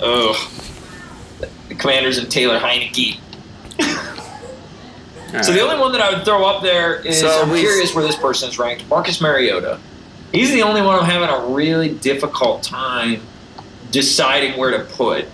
[0.00, 0.34] Oh,
[1.68, 3.20] the Commanders and Taylor Heinicke.
[5.42, 8.06] So the only one that I would throw up there is So I'm curious where
[8.06, 8.88] this person is ranked.
[8.88, 9.80] Marcus Mariota.
[10.32, 13.20] He's the only one I'm having a really difficult time
[13.94, 15.24] deciding where to put.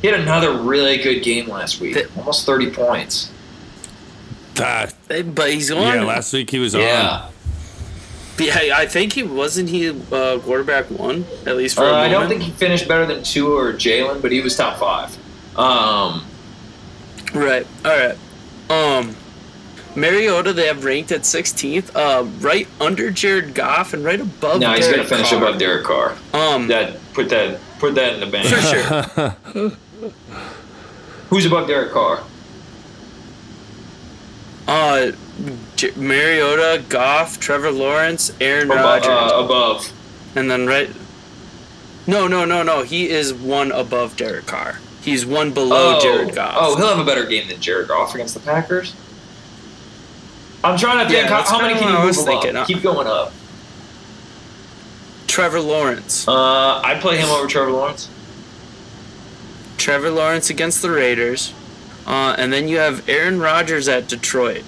[0.00, 3.30] He had another really good game last week, The- almost 30 points.
[4.58, 5.82] Ah, but he's on.
[5.82, 6.80] yeah, last week he was on.
[6.82, 7.26] Yeah,
[8.38, 11.94] Yeah, I think he wasn't he uh, quarterback one at least for uh, a I
[12.08, 12.12] moment.
[12.12, 15.16] don't think he finished better than two or Jalen, but he was top five.
[15.58, 16.24] Um,
[17.32, 17.66] Right.
[17.84, 18.16] All right.
[18.70, 19.16] Um,
[19.96, 24.60] Mariota they have ranked at 16th, uh, right under Jared Goff and right above.
[24.60, 25.38] no, he's gonna finish Carr.
[25.42, 26.16] above Derek Carr.
[26.32, 28.48] Um, That put that put that in the bank.
[28.48, 28.60] for
[29.52, 30.10] sure.
[31.28, 32.22] Who's above Derek Carr?
[34.66, 35.12] Uh,
[35.76, 39.92] J- Mariota, Goff, Trevor Lawrence, Aaron Abo- Rodgers, uh, above.
[40.34, 40.88] and then right.
[42.06, 42.82] No, no, no, no.
[42.82, 44.78] He is one above Derek Carr.
[45.02, 46.54] He's one below oh, Jared Goff.
[46.58, 48.94] Oh, he'll have a better game than Jared Goff against the Packers.
[50.62, 52.42] I'm trying to think Yeah, how, how many can you what move was him up?
[52.42, 52.64] thinking.
[52.64, 53.32] Keep going up.
[55.26, 56.26] Trevor Lawrence.
[56.28, 58.08] Uh, I'd play him over Trevor Lawrence.
[59.76, 61.52] Trevor Lawrence against the Raiders,
[62.06, 64.62] uh, and then you have Aaron Rodgers at Detroit.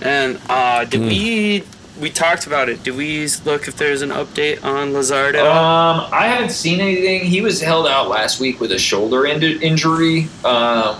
[0.00, 1.64] And uh, did we
[2.00, 2.82] we talked about it?
[2.82, 6.04] Did we look if there's an update on Lazard at all?
[6.04, 7.24] Um, I haven't seen anything.
[7.24, 10.28] He was held out last week with a shoulder in- injury.
[10.44, 10.96] Um,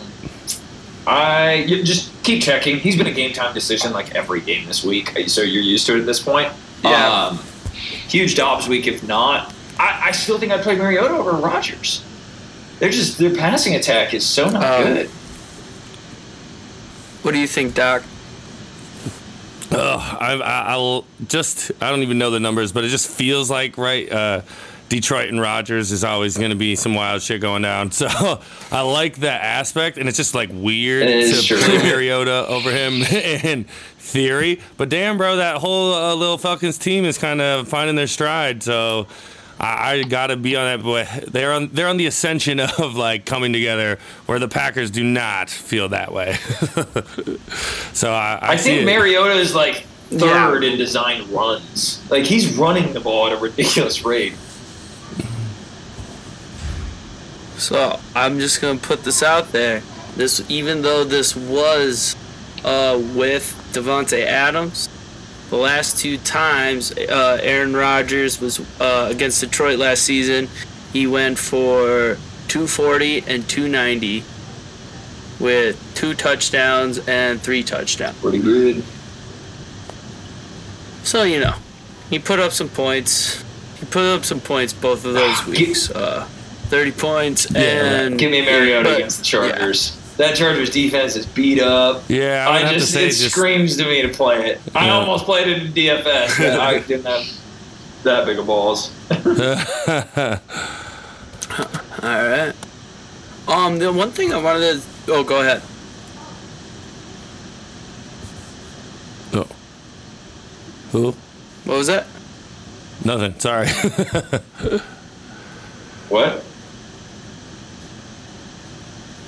[1.07, 2.79] I you just keep checking.
[2.79, 5.97] He's been a game time decision like every game this week, so you're used to
[5.97, 6.53] it at this point.
[6.85, 7.09] Yeah.
[7.11, 7.41] Um,
[8.09, 8.87] huge Dobbs week.
[8.87, 12.05] If not, I, I still think I'd play Mariota over Rodgers.
[12.79, 15.09] They're just their passing attack is so not Um, good.
[17.23, 18.03] What do you think, Doc?
[19.71, 23.51] Ugh, I, I, I'll just, I don't even know the numbers, but it just feels
[23.51, 24.11] like, right?
[24.11, 24.43] Uh,
[24.91, 27.91] Detroit and Rodgers is always going to be some wild shit going down.
[27.93, 28.09] So
[28.71, 31.57] I like that aspect, and it's just like weird It to is true.
[31.59, 33.65] play Mariota over him in
[34.03, 34.61] theory.
[34.77, 38.63] But damn, bro, that whole uh, little Falcons team is kind of finding their stride.
[38.63, 39.07] So
[39.61, 40.83] I, I got to be on that.
[40.83, 45.05] Boy, they're on they're on the ascension of like coming together, where the Packers do
[45.05, 46.35] not feel that way.
[47.93, 48.87] so I, I, I see think it.
[48.87, 52.03] Mariota is like third in design runs.
[52.11, 54.35] Like he's running the ball at a ridiculous rate.
[57.57, 59.83] So I'm just gonna put this out there.
[60.17, 62.17] This, even though this was
[62.65, 64.89] uh, with Davante Adams,
[65.51, 70.49] the last two times uh, Aaron Rodgers was uh, against Detroit last season,
[70.93, 72.17] he went for
[72.49, 74.25] 240 and 290
[75.41, 78.19] with two touchdowns and three touchdowns.
[78.21, 78.83] Pretty good.
[81.05, 81.55] So you know,
[82.11, 83.43] he put up some points.
[83.81, 85.91] He put up some points both of those Ah, weeks.
[85.91, 86.27] Uh,
[86.69, 89.99] 30 points and Give me Mariota against the Chargers.
[90.23, 92.05] That Chargers defense is beat up.
[92.09, 94.51] Yeah, I would I have just to say it just screams to me to play
[94.51, 94.61] it.
[94.73, 97.27] I almost played it in DFS, but I didn't have
[98.05, 98.93] that big of balls.
[102.05, 102.55] All right.
[103.49, 105.13] Um, the one thing I wanted to.
[105.13, 105.61] Oh, go ahead.
[109.35, 109.49] oh.
[110.93, 111.17] Who?
[111.65, 112.07] What was that?
[113.05, 113.41] Nothing.
[113.41, 113.67] Sorry.
[116.13, 116.45] What?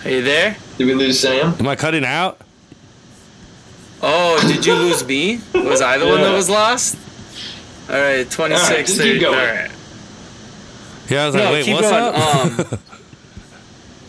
[0.04, 0.56] Are you there?
[0.78, 1.54] Did we lose Sam?
[1.58, 2.40] Am I cutting out?
[4.02, 5.40] Oh, did you lose me?
[5.54, 6.98] Was I the one that was lost?
[7.88, 8.62] All right, 26.
[8.70, 9.38] All right, just keep going.
[9.38, 9.70] All right.
[11.08, 12.14] Yeah, I was like, No, wait, keep what's going.
[12.14, 12.72] up?
[12.72, 12.78] Um,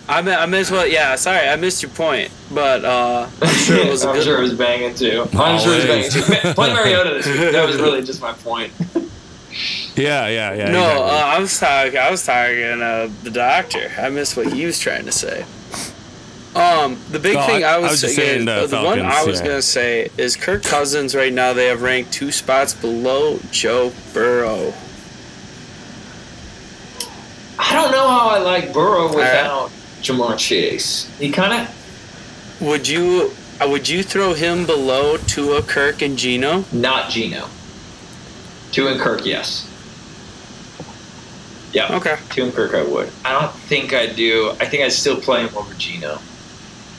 [0.08, 0.92] I, mi- I missed what.
[0.92, 4.24] Yeah, sorry, I missed your point, but uh, I'm sure it was a I'm good
[4.24, 5.26] sure it was banging too.
[5.34, 6.54] I'm sure it was banging too.
[6.54, 7.52] Play Mariota this week.
[7.54, 8.72] That was really just my point.
[9.96, 10.72] yeah, yeah, yeah.
[10.72, 11.10] No, exactly.
[11.10, 11.98] uh, I was talking.
[11.98, 13.92] I was talking uh, the doctor.
[13.98, 15.44] I missed what he was trying to say.
[16.56, 18.82] Um, the big No, thing I- I, was, I was just saying, saying the the,
[18.82, 19.48] one I was yeah.
[19.48, 21.14] gonna say is Kirk Cousins.
[21.14, 24.74] Right now, they have ranked two spots below Joe Burrow.
[27.58, 29.16] I don't know how I like Burrow right.
[29.16, 29.70] without
[30.02, 31.10] Ja'Marr Chase.
[31.20, 33.32] He kind of Would you?
[33.62, 36.66] Uh, would you throw him below Tua, Kirk, and Geno?
[36.74, 37.48] not Geno.
[38.72, 39.70] Tua and Kirk, yes.
[41.72, 41.96] Yeah.
[41.96, 42.18] Okay.
[42.30, 43.10] Tua and Kirk, I would.
[43.24, 44.52] I don't think I'd do.
[44.60, 46.20] I think I'd still play him over Geno.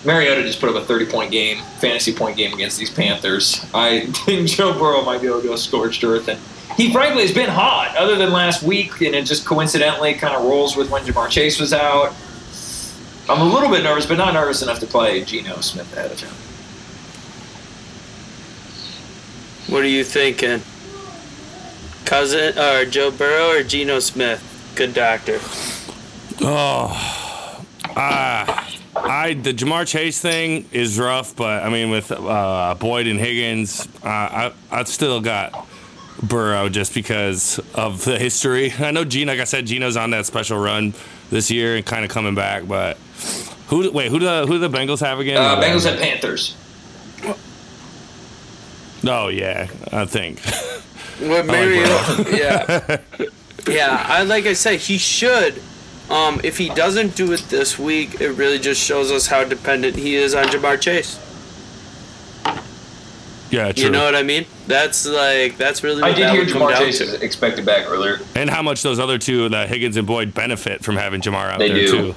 [0.06, 3.66] Mariota just put up a 30 point game, fantasy point game against these Panthers.
[3.74, 6.28] I think Joe Burrow might be able to go scorched earth.
[6.28, 6.40] And
[6.76, 10.44] he, frankly, has been hot, other than last week, and it just coincidentally kind of
[10.44, 12.14] rolls with when Ja'Marr Chase was out.
[13.28, 16.20] I'm a little bit nervous, but not nervous enough to play Geno Smith ahead of
[16.20, 16.30] him.
[19.72, 20.62] What are you thinking?
[22.04, 24.40] Cousin or Joe Burrow or Geno Smith?
[24.76, 25.40] Good doctor.
[26.40, 26.92] Oh,
[27.96, 33.18] ah, I the Ja'Marr Chase thing is rough, but I mean with uh, Boyd and
[33.20, 35.66] Higgins, uh, I I still got
[36.22, 38.72] Burrow just because of the history.
[38.78, 40.94] I know Gene, like I said, Geno's on that special run
[41.30, 42.96] this year and kind of coming back, but.
[43.68, 44.12] Who wait?
[44.12, 45.38] Who the who do the Bengals have again?
[45.38, 46.54] Uh, Bengals have Panthers.
[49.04, 50.40] Oh yeah, I think.
[51.28, 52.26] What Mariota?
[52.32, 52.98] yeah,
[53.68, 54.04] yeah.
[54.08, 55.60] I like I said, he should.
[56.10, 59.96] Um, if he doesn't do it this week, it really just shows us how dependent
[59.96, 61.18] he is on Ja'Marr Chase.
[63.50, 63.84] Yeah, true.
[63.84, 64.44] You know what I mean?
[64.66, 66.02] That's like that's really.
[66.02, 68.20] What I did that hear would come Ja'Marr Chase is expected back earlier.
[68.34, 71.58] and how much those other two, the Higgins and Boyd, benefit from having Ja'Marr out
[71.58, 71.68] there?
[71.68, 72.12] They there do.
[72.12, 72.14] too.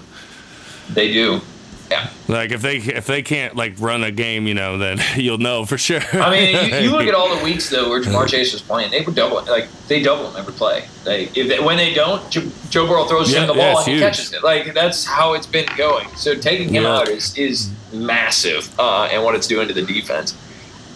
[0.93, 1.41] They do.
[1.89, 2.09] Yeah.
[2.27, 5.65] Like if they if they can't like run a game, you know, then you'll know
[5.65, 6.01] for sure.
[6.13, 8.91] I mean, you, you look at all the weeks though where Ja'Marr Chase was playing.
[8.91, 10.85] They would double like they double him every play.
[11.03, 13.87] They if they, when they don't, Jo- Joe Burrow throws Yeah, him the ball it's
[13.87, 14.43] and he catches it.
[14.43, 16.07] Like that's how it's been going.
[16.15, 16.97] So taking him Yeah.
[16.97, 20.35] out is is massive, uh, and what it's doing to the defense.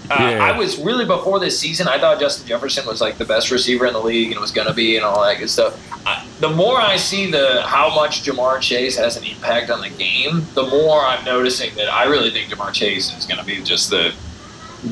[0.10, 0.44] Uh, Yeah.
[0.44, 1.88] I was really before this season.
[1.88, 4.68] I thought Justin Jefferson was like the best receiver in the league and was going
[4.68, 5.80] to be and all that good stuff.
[6.06, 9.90] I, the more I see the how much Ja'Marr Chase has an impact on the
[9.90, 13.62] game, the more I'm noticing that I really think Ja'Marr Chase is going to be
[13.64, 14.14] just the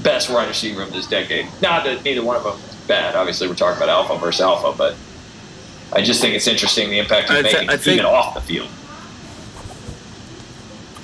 [0.02, 1.48] best wide receiver of this decade.
[1.62, 3.16] Not that neither one of them is bad.
[3.16, 4.96] Obviously, we're talking about alpha versus alpha, but
[5.92, 8.70] I just think it's interesting the impact he's I thi- making even off the field.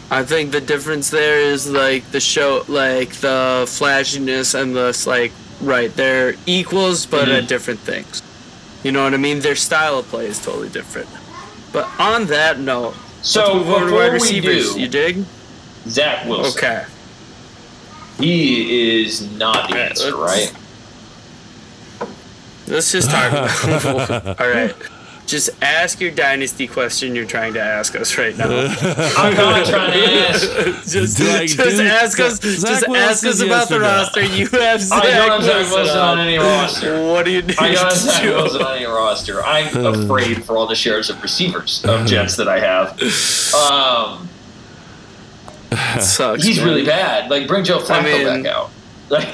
[0.09, 5.31] I think the difference there is like the show, like the flashiness and the like.
[5.59, 7.37] Right, they're equals, but Mhm.
[7.39, 8.21] at different things.
[8.83, 9.39] You know what I mean?
[9.39, 11.09] Their style of play is totally different.
[11.73, 12.93] But on that note,
[13.23, 14.73] So let's move over to before wide receivers.
[14.75, 15.25] do, You dig?
[15.89, 16.59] Zach Wilson.
[16.59, 16.83] Okay.
[18.19, 20.51] He is not the Alright, answer, right?
[22.67, 24.37] Let's just talk about.
[24.41, 24.75] All right.
[25.27, 28.45] Just ask your dynasty question you're trying to ask us right now.
[29.17, 30.89] I'm not trying to ask.
[30.89, 32.35] just Like, just dude, ask us.
[32.41, 33.85] Zach just Wilson, ask us yes about the or no?
[33.85, 34.23] roster.
[34.23, 37.05] You have Zach, I don't have Zach Wilson Wilson on any roster.
[37.07, 38.31] What do you need I got to Zach do?
[38.35, 39.43] Wilson on any roster.
[39.43, 42.91] I'm afraid for all the shares of receivers of Jets that I have.
[43.53, 44.29] Um,
[46.01, 46.43] Sucks.
[46.43, 46.65] he's man.
[46.67, 47.29] really bad.
[47.29, 48.69] Like bring Joe Flacco I mean- back out.
[49.09, 49.27] Like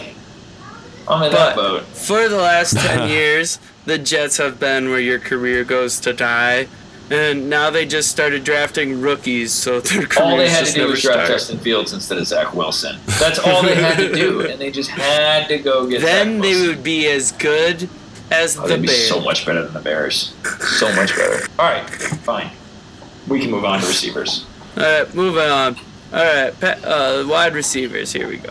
[1.07, 1.83] I'm in that boat.
[1.83, 6.67] for the last 10 years, the Jets have been where your career goes to die.
[7.11, 10.87] And now they just started drafting rookies, so their careers All they had to do
[10.87, 11.27] was draft start.
[11.27, 12.97] Justin Fields instead of Zach Wilson.
[13.19, 16.01] That's all they had to do, and they just had to go get.
[16.01, 17.89] Then they would be as good
[18.31, 19.07] as Oh, the they'd be Bears.
[19.09, 20.33] so much better than the Bears.
[20.79, 21.45] So much better.
[21.59, 22.49] All right, fine.
[23.27, 24.45] We can move on to receivers.
[24.77, 25.75] All right, moving on.
[26.13, 28.13] All right, uh, wide receivers.
[28.13, 28.49] Here we go.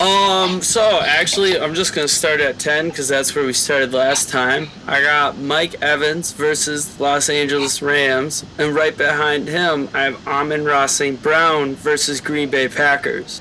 [0.00, 4.28] Um, so actually, I'm just gonna start at ten because that's where we started last
[4.28, 4.68] time.
[4.86, 10.86] I got Mike Evans versus Los Angeles Rams, and right behind him, I have Amon-Ra
[10.86, 11.22] St.
[11.22, 13.40] Brown versus Green Bay Packers.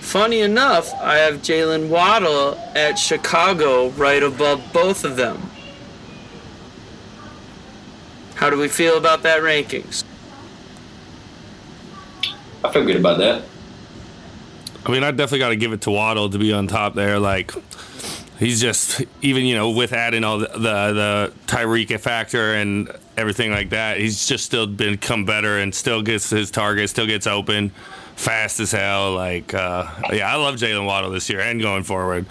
[0.00, 5.50] Funny enough, I have Jalen Waddle at Chicago right above both of them.
[8.36, 10.04] How do we feel about that rankings?
[12.62, 13.42] I feel good about that.
[14.86, 17.18] I mean, I definitely got to give it to Waddle to be on top there.
[17.18, 17.52] Like,
[18.38, 23.50] he's just even you know with adding all the the, the Tyreek factor and everything
[23.50, 27.70] like that, he's just still become better and still gets his target, still gets open,
[28.14, 29.14] fast as hell.
[29.14, 32.26] Like, uh, yeah, I love Jalen Waddle this year and going forward.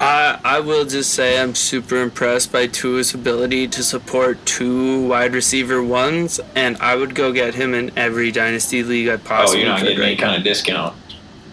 [0.00, 5.32] I I will just say I'm super impressed by Tua's ability to support two wide
[5.32, 9.68] receiver ones, and I would go get him in every dynasty league I possibly could.
[9.68, 10.94] Oh, you're not could getting any right kind of discount.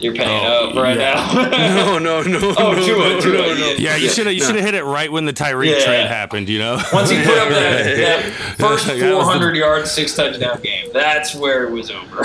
[0.02, 1.14] You're paying Oh, up right yeah.
[1.14, 1.50] now.
[1.50, 2.00] now.
[2.00, 3.68] No, no, no, Oh, no, Tua, no, Tua, no, no.
[3.70, 3.76] yeah.
[3.78, 4.48] Yeah, you should have you No.
[4.48, 5.86] should have hit it right when the Tyreek Yeah.
[5.86, 6.50] trade happened.
[6.50, 6.82] You know.
[6.92, 8.24] Once he put up that, that
[8.58, 12.24] first That was the- 400 yard, six touchdown game, that's where it was over.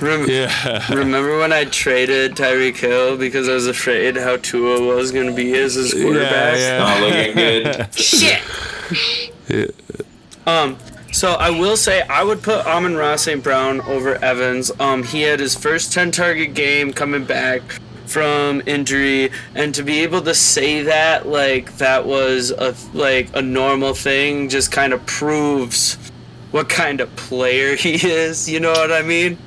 [0.00, 0.92] Rem- yeah.
[0.94, 5.34] Remember when I traded Tyreek Hill because I was afraid how Tua was going to
[5.34, 6.56] be as his quarterback?
[6.58, 7.94] Yeah, Not looking good.
[7.94, 9.74] Shit.
[10.46, 10.78] Um.
[11.18, 13.42] So I will say I would put Amon-Ra St.
[13.42, 14.70] Brown over Evans.
[14.78, 17.60] Um, he had his first 10 target game coming back
[18.06, 23.42] from injury, and to be able to say that like that was a like a
[23.42, 25.94] normal thing just kind of proves
[26.52, 28.48] what kind of player he is.
[28.48, 29.38] You know what I mean?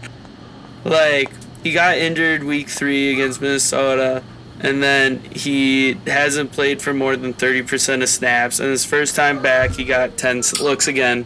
[0.83, 1.31] Like
[1.63, 4.23] he got injured week three against Minnesota.
[4.59, 8.59] And then he hasn't played for more than 30% of snaps.
[8.59, 11.25] And his first time back, he got 10 looks again.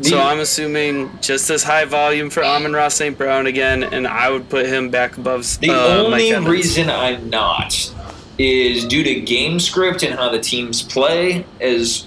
[0.00, 3.18] So I'm assuming just as high volume for Amon-Ra St.
[3.18, 7.92] Brown again, and I would put him back above The uh, only reason I'm not
[8.38, 12.06] is due to game script and how the teams play is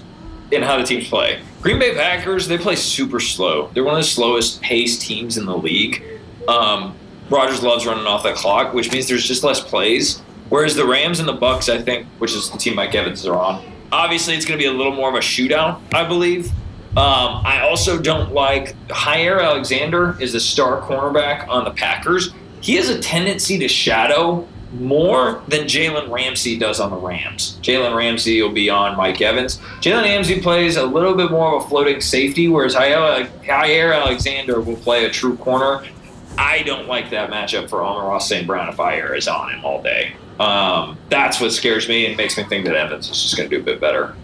[0.50, 1.40] and how the teams play.
[1.60, 3.70] Green Bay Packers, they play super slow.
[3.74, 6.02] They're one of the slowest paced teams in the league.
[6.48, 6.94] Um,
[7.30, 10.20] Rodgers loves running off the clock, which means there's just less plays.
[10.48, 13.34] Whereas the Rams and the Bucks, I think, which is the team Mike Evans are
[13.34, 16.50] on, obviously it's going to be a little more of a shootout, I believe.
[16.92, 22.34] Um, I also don't like Jaire Alexander is the star cornerback on the Packers.
[22.60, 27.58] He has a tendency to shadow more than Jalen Ramsey does on the Rams.
[27.62, 29.58] Jalen Ramsey will be on Mike Evans.
[29.80, 34.76] Jalen Ramsey plays a little bit more of a floating safety, whereas Jaire Alexander will
[34.76, 35.86] play a true corner.
[36.36, 38.46] I don't like that matchup for Amon-Ra St.
[38.46, 40.14] Brown if Jaire is on him all day.
[40.38, 43.56] Um, that's what scares me and makes me think that Evans is just going to
[43.56, 44.14] do a bit better.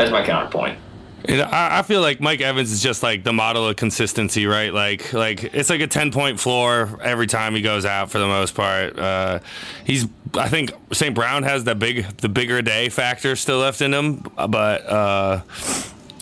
[0.00, 0.78] That's my counterpoint.
[1.26, 4.72] And I, I feel like Mike Evans is just like the model of consistency, right?
[4.72, 8.26] Like, like it's like a ten point floor every time he goes out for the
[8.26, 8.98] most part.
[8.98, 9.40] Uh,
[9.84, 11.14] he's, I think St.
[11.14, 15.42] Brown has that big, the bigger day factor still left in him, but uh,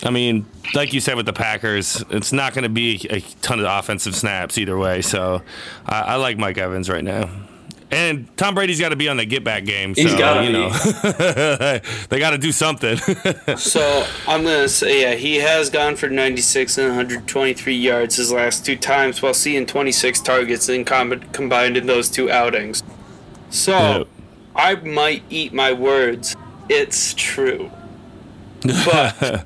[0.03, 3.59] I mean, like you said with the Packers, it's not going to be a ton
[3.59, 5.01] of offensive snaps either way.
[5.01, 5.41] So
[5.85, 7.29] I, I like Mike Evans right now.
[7.91, 9.95] And Tom Brady's got to be on the get back game.
[9.95, 10.53] So, He's gotta you be.
[10.53, 10.69] know,
[12.09, 12.97] they got to do something.
[13.57, 18.63] So I'm gonna say, yeah, he has gone for 96 and 123 yards his last
[18.65, 22.83] two times, while seeing 26 targets in com- combined in those two outings.
[23.49, 24.07] So Yep.
[24.55, 26.35] I might eat my words.
[26.69, 27.71] It's true,
[28.61, 29.15] but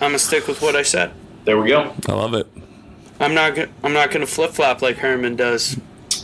[0.00, 1.12] gonna stick with what I said.
[1.44, 1.94] There we go.
[2.08, 2.46] I love it.
[3.20, 3.54] I'm not.
[3.54, 5.76] Gonna, I'm not gonna flip flop like Herman does.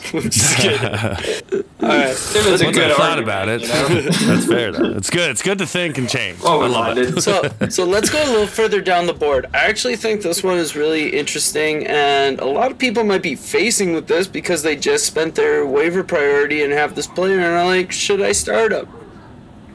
[0.03, 0.79] Just kidding.
[1.81, 2.11] All right.
[2.11, 3.89] It was a good I thought about it, you know?
[4.27, 4.73] that's fair.
[4.73, 4.97] Though.
[4.97, 5.31] It's good.
[5.31, 6.41] It's good to think and change.
[6.41, 7.23] Well, I love it.
[7.23, 9.47] so so let's go a little further down the board.
[9.55, 13.35] I actually think this one is really interesting, and a lot of people might be
[13.35, 17.45] facing with this because they just spent their waiver priority and have this player, and
[17.45, 18.89] are like, should I start him?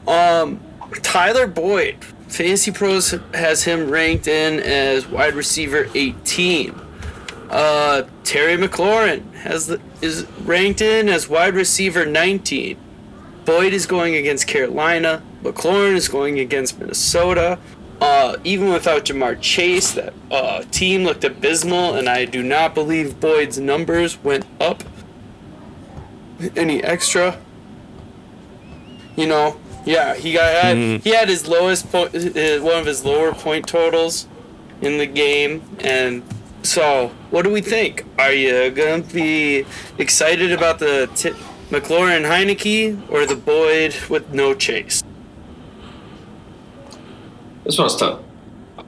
[0.06, 0.60] Um,
[1.02, 6.74] Tyler Boyd, Fantasy Pros has him ranked in as wide receiver 18.
[7.50, 12.76] Uh, Terry McLaurin has the, is ranked in as wide receiver 19.
[13.44, 15.22] Boyd is going against Carolina.
[15.42, 17.58] McLaurin is going against Minnesota.
[18.00, 23.18] Uh, even without Ja'Marr Chase, that uh, team looked abysmal, and I do not believe
[23.18, 24.84] Boyd's numbers went up
[26.56, 27.40] any extra.
[29.16, 32.08] You know, yeah, he got had, he had his lowest uh,
[32.60, 34.28] one of his lower point totals
[34.80, 36.22] in the game, and
[36.62, 38.04] so what do we think?
[38.18, 39.64] Are you gonna be
[39.98, 41.30] excited about the t-
[41.70, 45.02] McLaurin Heinicke or the Boyd with no chase?
[47.64, 48.20] This one's tough.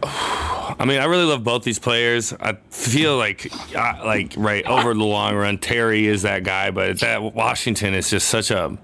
[0.03, 2.33] I mean, I really love both these players.
[2.41, 7.01] I feel like, uh, like right over the long run, Terry is that guy, but
[7.01, 8.79] that Washington is just such a.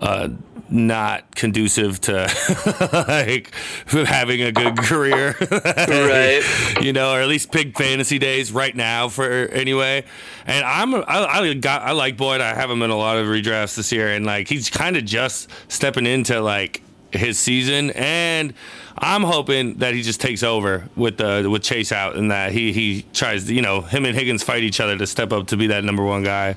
[0.00, 0.28] Uh,
[0.70, 2.12] not conducive to
[3.08, 3.54] like
[3.86, 6.42] having a good career, Right.
[6.80, 10.04] You know, or at least big fantasy days right now for anyway.
[10.46, 12.40] And I'm I, I got I like Boyd.
[12.40, 15.04] I have him in a lot of redrafts this year, and like he's kind of
[15.04, 18.54] just stepping into like his season, and
[18.98, 22.72] I'm hoping that he just takes over with the with Chase out, and that he
[22.72, 25.68] he tries, you know, him and Higgins fight each other to step up to be
[25.68, 26.56] that number one guy.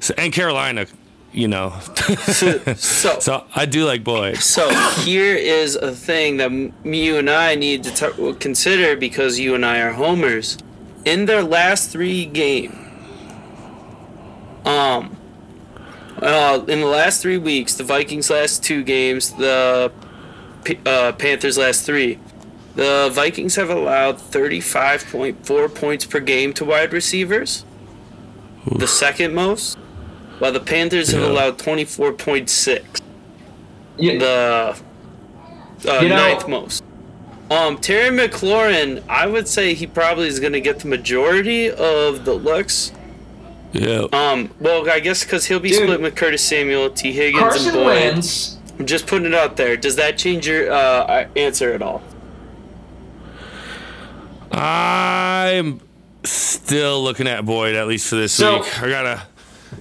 [0.00, 0.86] So, and Carolina,
[1.34, 1.70] you know,
[2.26, 2.58] So,
[3.18, 4.36] so I do like Boyd.
[4.38, 4.68] so
[5.02, 9.54] here is a thing that m- you and I need to t- consider because you
[9.54, 10.56] and I are homers.
[11.04, 12.74] In their last three games,
[14.64, 15.16] um,
[16.22, 19.92] uh, in the last three weeks, the Vikings' last two games, the
[20.64, 22.18] P- uh, Panthers' last three,
[22.74, 27.64] the Vikings have allowed 35.4 points per game to wide receivers,
[28.76, 29.76] the second most,
[30.44, 31.28] while the Panthers have Yeah.
[31.28, 33.00] allowed 24.6
[33.96, 36.84] Yeah, the uh, You know- ninth most.
[37.50, 42.26] Um, Terry McLaurin, I would say he probably is going to get the majority of
[42.26, 42.92] the looks.
[43.72, 44.04] Yeah.
[44.12, 45.84] Um, well, I guess because he'll be Dude.
[45.84, 47.86] split with Curtis Samuel, Tee Higgins, Carson and Boyd.
[47.86, 48.58] Wentz.
[48.78, 49.78] I'm just putting it out there.
[49.78, 52.02] Does that change your uh, answer at all?
[54.52, 55.80] I'm
[56.24, 58.82] still looking at Boyd at least for this So- week.
[58.82, 59.22] I gotta.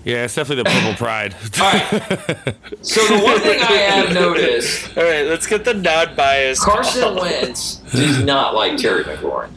[0.03, 1.35] Yeah, it's definitely the purple pride.
[1.59, 2.55] All right.
[2.81, 6.61] So the one thing I have noticed, All right, let's get the non-biased.
[6.61, 9.51] Carson Wentz does not like Terry McLaurin.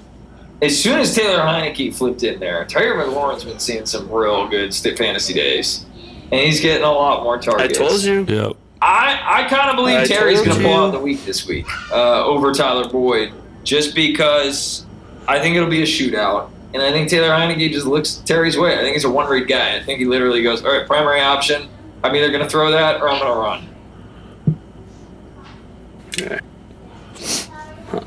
[0.63, 4.75] As soon as Taylor Heinicke flipped in there, Terry McLaurin's been seeing some real good
[4.75, 5.85] fantasy days,
[6.31, 7.79] and he's getting a lot more targets.
[7.79, 8.25] I told you.
[8.25, 8.57] yep.
[8.81, 11.67] I, I kind of believe I Terry's going to pull out the week this week
[11.91, 13.33] uh, over Tyler Boyd,
[13.65, 14.87] just because
[15.27, 18.75] I think it'll be a shootout, and I think Taylor Heinicke just looks Terry's way.
[18.75, 19.77] I think he's a one read guy.
[19.77, 21.71] I think he literally goes, all right, primary option.
[22.05, 23.67] I'm either going to throw that or I'm going to run.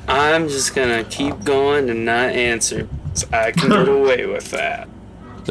[0.07, 2.88] I'm just gonna keep going and not answer.
[3.13, 4.88] So I can get away with that.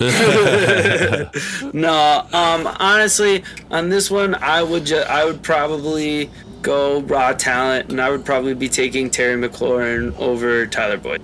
[1.74, 6.30] no, um, honestly, on this one, I would just, I would probably
[6.62, 11.22] go raw talent, and I would probably be taking Terry McLaurin over Tyler Boyd.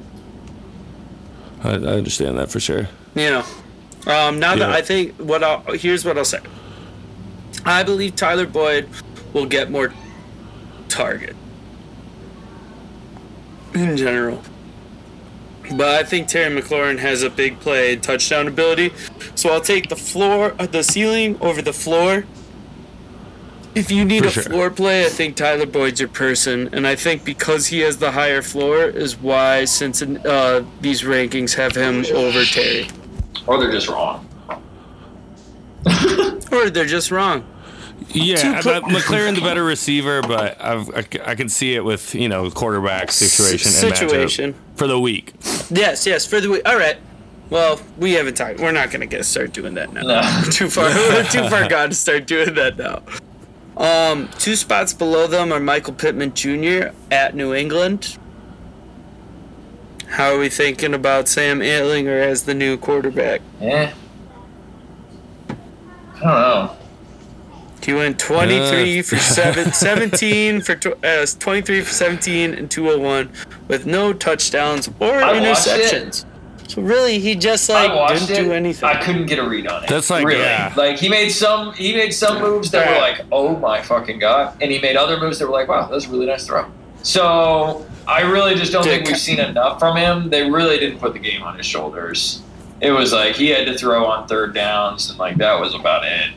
[1.64, 2.88] I, I understand that for sure.
[3.14, 3.44] You know,
[4.06, 6.40] um, now that I think what I'll here's what I'll say.
[7.64, 8.88] I believe Tyler Boyd
[9.32, 9.92] will get more
[10.88, 11.34] target
[13.74, 14.42] in general.
[15.76, 18.92] But I think Terry McLaurin has a big play touchdown ability,
[19.34, 22.26] so I'll take the floor, uh, the ceiling over the floor.
[23.74, 24.42] If you need For a sure.
[24.44, 28.12] floor play, I think Tyler Boyd's your person, and I think because he has the
[28.12, 32.86] higher floor is why since uh, these rankings have him over Terry,
[33.46, 34.28] Or they're just wrong.
[36.52, 37.44] or they're just wrong.
[38.10, 41.48] Yeah, Two I- pl- I- McLaurin the better receiver, but I've, I, c- I can
[41.48, 44.54] see it with you know quarterback situation and matchup situation.
[44.76, 45.32] for the week.
[45.70, 46.62] Yes, yes, for the week.
[46.66, 46.96] All right.
[47.50, 48.58] Well, we haven't talked.
[48.60, 50.02] We're not gonna get start doing that now.
[50.02, 50.42] No.
[50.50, 50.84] too far.
[50.88, 53.02] We're too far gone to start doing that now.
[53.76, 56.90] Um, two spots below them are Michael Pittman Jr.
[57.10, 58.16] at New England.
[60.08, 63.40] How are we thinking about Sam Ehlinger as the new quarterback?
[63.60, 63.90] Eh.
[65.48, 65.54] I
[66.20, 66.76] don't know.
[67.82, 69.02] He went 23 Uh.
[69.02, 73.30] for seven, 17 for tw- uh, 23 for 17 and 201
[73.68, 75.92] with no touchdowns or I watched it.
[75.92, 76.24] interceptions.
[76.74, 78.42] So really, he just like didn't it.
[78.42, 78.88] do anything.
[78.88, 79.88] I couldn't get a read on it.
[79.88, 80.40] That's like, really.
[80.40, 80.74] yeah.
[80.76, 84.60] Like he made some he made some moves that were like, oh my fucking god,
[84.60, 86.66] and he made other moves that were like, wow, that was a really nice throw.
[87.04, 90.30] So I really just don't Dude, think we've seen enough from him.
[90.30, 92.42] They really didn't put the game on his shoulders.
[92.80, 96.04] It was like he had to throw on third downs, and like that was about
[96.04, 96.30] it.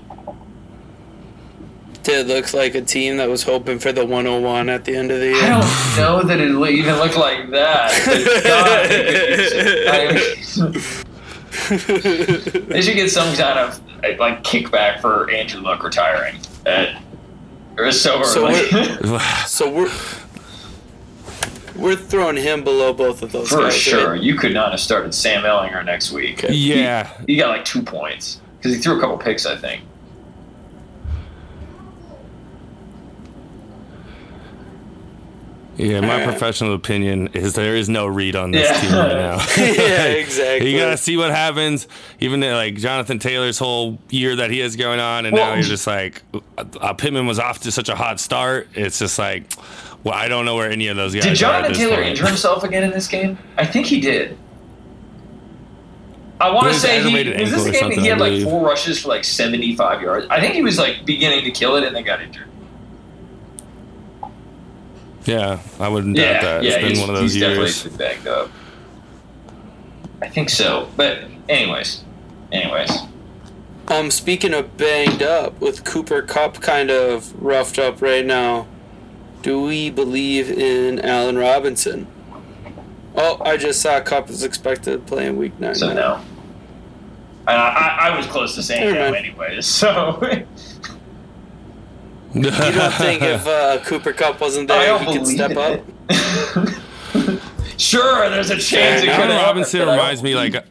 [2.07, 5.19] It looks like a team that was hoping for the 101 at the end of
[5.19, 5.35] the year.
[5.35, 5.49] I year.
[5.49, 7.91] don't know that it lo- even looked like that.
[9.87, 11.05] they could use it.
[12.71, 13.79] I- should get some kind of
[14.19, 16.35] like kickback for Andrew Luck retiring.
[16.63, 17.01] That
[17.77, 19.19] it was so So early.
[19.45, 19.91] so we're
[21.75, 23.75] we're throwing him below both of those for guys.
[23.75, 24.21] sure, right?
[24.21, 26.43] you could not have started Sam Ehlinger next week.
[26.49, 27.09] yeah.
[27.27, 29.83] He got like two points because he threw a couple picks, I think.
[35.77, 38.81] Yeah, my professional opinion is there is no read on this Yeah.
[38.81, 39.35] team right now.
[39.57, 40.71] yeah, exactly.
[40.71, 41.87] You gotta see what happens.
[42.19, 45.55] Even uh, like Jonathan Taylor's whole year that he has going on, and now Well-
[45.57, 46.23] you're just like,
[46.57, 48.67] uh, Pittman was off to such a hot start.
[48.73, 49.43] It's just like,
[50.03, 51.23] well, I don't know where any of those guys.
[51.23, 52.07] Did Jonathan Taylor point.
[52.07, 53.37] injure himself again in this game?
[53.57, 54.35] I think he did.
[56.39, 59.09] I want to say he was this game that he had like four rushes for
[59.09, 60.27] like seventy-five yards.
[60.29, 62.47] I think he was like beginning to kill it, and then got injured.
[65.27, 66.63] Yeah, I wouldn't doubt Yeah, that.
[66.63, 67.83] yeah, It's been he's, one of those he's years.
[67.83, 68.51] definitely been banged up.
[70.21, 71.19] I think so, but
[71.49, 72.03] anyways,
[72.51, 72.91] anyways,
[73.89, 78.67] Um, speaking of banged up, with Cooper Kupp kind of roughed up right now,
[79.43, 82.07] do we believe in Allen Robinson?
[83.15, 85.75] Oh, I just saw Kupp is expected to play in Week Nine.
[85.75, 86.19] so no.
[87.47, 89.65] I, I, I was close to saying Never no, anyways.
[89.65, 90.21] So
[92.43, 95.81] You don't think if uh, Cooper Kupp wasn't there, he could step in up?
[97.77, 99.45] sure, there's a chance it could Allen happen.
[99.45, 100.65] Robinson but I don't reminds me like.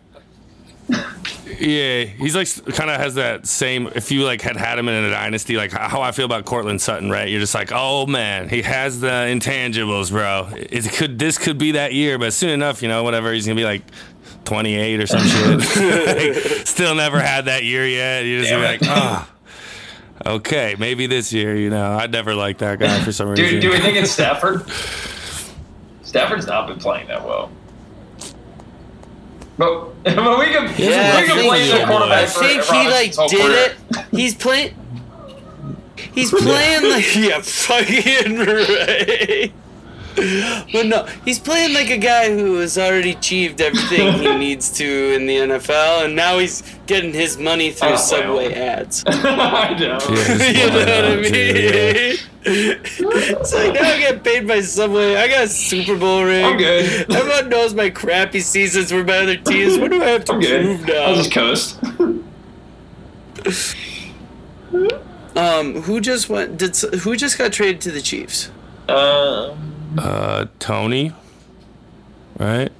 [1.58, 3.86] Yeah, he's like kind of has that same.
[3.94, 6.82] If you like had had him in a dynasty, like how I feel about Courtland
[6.82, 7.28] Sutton, right?
[7.30, 10.48] You're just like, oh man, he has the intangibles, bro.
[10.54, 13.56] It could this could be that year, but soon enough, you know, whatever, he's gonna
[13.56, 13.82] be like
[14.44, 15.56] 28 or some shit.
[16.36, 18.26] Like, still never had that year yet.
[18.26, 18.88] You're just gonna be like, it.
[18.88, 19.30] ah,
[20.34, 21.56] okay, maybe this year.
[21.56, 23.44] You know, I'd never like that guy for some reason.
[23.44, 23.60] Do, reason.
[23.60, 24.68] do we think it's Stafford?
[26.02, 27.50] Stafford's not been playing that well.
[29.58, 32.62] But, but we can, Yeah, we can think blame he- the quarterback I for think
[32.64, 33.76] he like did career.
[33.90, 34.06] it.
[34.10, 34.74] He's playing.
[36.12, 39.52] He's playing like yeah, fucking right.
[40.72, 45.14] But no, he's playing like a guy who has already achieved everything he needs to
[45.14, 47.96] in the NFL, and now he's getting his money through Oh, wow.
[47.96, 49.04] Subway ads.
[49.06, 49.98] I know.
[50.08, 51.92] Yeah, you know what I Yeah.
[52.12, 52.16] mean?
[52.48, 55.16] it's like now I get paid by Subway.
[55.16, 56.44] I got a Super Bowl ring.
[56.44, 57.10] I'm good.
[57.12, 59.78] Everyone knows my crappy seasons were by other teams.
[59.78, 60.94] What do I have to I'm prove good.
[60.94, 61.02] now?
[61.02, 61.78] I'll just coast.
[65.36, 66.56] Um, who just went?
[66.56, 68.50] Did who just got traded to the Chiefs?
[68.88, 71.12] Um, Uh, Toney,
[72.38, 72.70] right?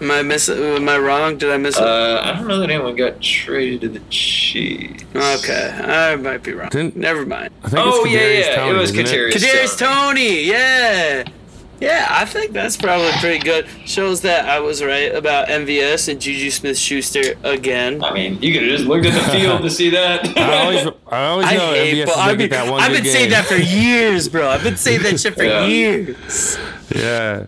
[0.00, 0.48] Am I miss?
[0.48, 1.38] Am I wrong?
[1.38, 1.82] Did I miss it?
[1.82, 5.04] uh, I don't know that anyone got traded to the Chiefs.
[5.14, 6.68] okay, I might be wrong.
[6.68, 7.50] Didn't- Never mind.
[7.64, 8.54] I think Oh it's yeah, yeah.
[8.56, 9.32] Toney, it was isn't Kadarius.
[9.32, 11.24] Kadarius Toney, yeah,
[11.80, 12.06] yeah.
[12.10, 13.66] I think that's probably pretty good.
[13.84, 18.02] Shows that I was right about MVS and Juju Smith-Schuster again.
[18.04, 20.26] I mean, you could have just looked at the field to see that.
[20.38, 22.70] I always, I always I know hate, MVS is but gonna I've been, get that
[22.70, 24.48] one I've good been saying that for years, bro.
[24.48, 25.66] I've been saying that shit for Yeah.
[25.66, 26.58] years.
[26.94, 27.46] Yeah.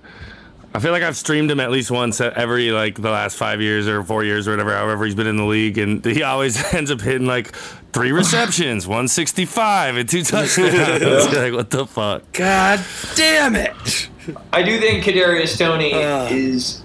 [0.74, 3.88] I feel like I've streamed him at least once every like the last five years
[3.88, 6.90] or four years or whatever, however he's been in the league, and he always ends
[6.90, 7.54] up hitting like
[7.98, 11.32] three receptions, 165, and two touchdowns.
[11.34, 12.22] Like what the fuck?
[12.32, 12.84] God
[13.16, 14.08] damn it!
[14.52, 16.30] I do think Kadarius Toney Ugh.
[16.32, 16.82] is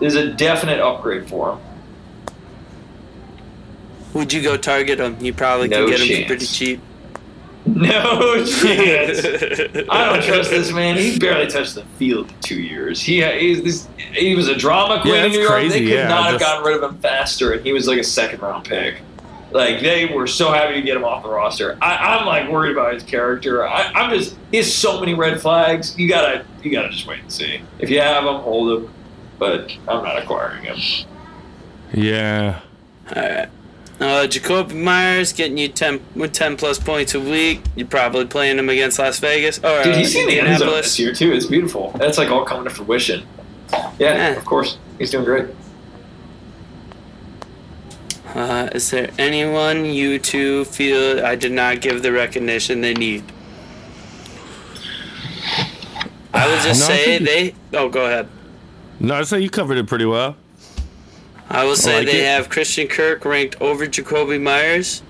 [0.00, 1.58] is a definite upgrade for him.
[4.14, 5.16] Would you go target him?
[5.20, 6.20] You probably No can get him chance.
[6.20, 6.80] for pretty cheap.
[7.64, 9.24] No chance.
[9.88, 10.96] I don't trust this man.
[10.96, 13.00] He barely touched the field in two years.
[13.00, 15.52] He uh, he's this, he was a drama queen Yeah, in that's New York.
[15.54, 17.98] crazy, They could yeah, not have gotten rid of him faster, and he was like
[17.98, 18.96] a second round pick.
[19.52, 21.76] Like they were so happy to get him off the roster.
[21.82, 23.66] I, I'm like worried about his character.
[23.66, 25.96] I, I'm just he has so many red flags.
[25.98, 27.60] You gotta you gotta just wait and see.
[27.78, 28.94] If you have him, hold him.
[29.38, 30.76] But I'm not acquiring him.
[31.92, 32.60] Yeah.
[33.14, 33.48] All right.
[34.00, 37.60] Uh, Jakobi Meyers getting you 10 with 10 plus points a week.
[37.76, 40.52] You're probably playing him against Las Vegas or Dude, uh, he's seen the end zone
[40.54, 40.86] Indianapolis.
[40.86, 41.32] this year too.
[41.32, 41.92] It's beautiful.
[41.98, 43.24] That's like all coming to fruition.
[43.72, 44.28] Yeah, Yeah.
[44.30, 44.78] of course.
[44.98, 45.46] He's doing great.
[48.34, 53.24] Uh, is there anyone you two feel I did not give the recognition they need?
[56.34, 57.24] I would just No, say think
[57.72, 57.78] they.
[57.78, 58.28] Oh, go ahead.
[59.00, 60.36] No, I'd say you covered it pretty well.
[61.50, 62.26] I will say like they it.
[62.26, 65.02] have Christian Kirk ranked over Jakobi Meyers.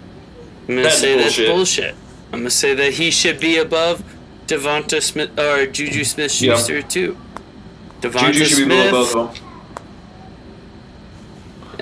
[0.63, 1.37] I'm gonna That's say bullshit.
[1.47, 1.95] that's bullshit.
[2.33, 4.03] I'm gonna say that he should be above
[4.49, 7.17] Devonta Smith or Juju Smith Schuster too.
[8.01, 9.45] Devonta Juju should be Smith below both of them.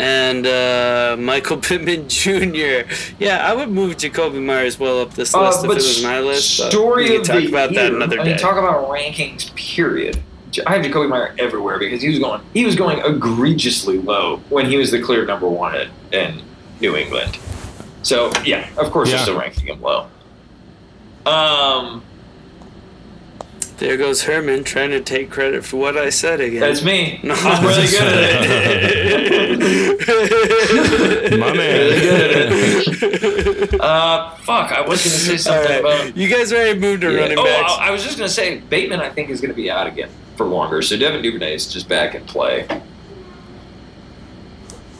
[0.00, 2.88] And uh, Michael Pittman Jr.
[3.18, 6.20] Yeah, I would move Jakobi Meyers well up this Uh, list if it was my
[6.20, 6.58] list.
[6.58, 7.82] But story we can of talk the about year.
[7.82, 8.40] that another I mean, day.
[8.40, 9.54] talk about rankings.
[9.56, 10.22] Period.
[10.66, 12.40] I have Jakobi Meyer everywhere because he was going.
[12.54, 16.42] He was going egregiously low when he was the clear number one at, in
[16.80, 17.38] New England.
[18.02, 19.16] So yeah, of course Yeah.
[19.16, 20.06] you're still ranking him low.
[21.26, 22.02] Um,
[23.80, 26.60] there goes Herman trying to take credit for what I said again.
[26.60, 27.18] that's me.
[27.22, 29.60] No, I'm really good at it.
[31.40, 32.00] My really man.
[32.00, 32.52] good at
[33.72, 33.80] it.
[33.80, 34.70] Uh, fuck!
[34.72, 35.80] I was gonna say something right.
[35.80, 36.16] about.
[36.16, 37.20] You guys already moved to Yeah.
[37.20, 37.72] running Oh, backs.
[37.78, 39.00] I, I was just gonna say Bateman.
[39.00, 40.82] I think is gonna be out again for longer.
[40.82, 42.66] So Devin Duvernay is just back in play.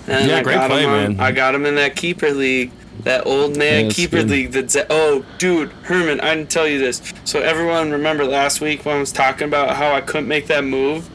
[0.06, 1.20] And Yeah, I great play, on- man.
[1.20, 2.72] I got him in that keeper league,
[3.04, 4.30] that old man Yeah, keeper good.
[4.30, 4.52] league.
[4.52, 7.02] That's oh, dude, Herman, I didn't tell you this.
[7.24, 10.64] So everyone remember last week when I was talking about how I couldn't make that
[10.64, 11.08] move.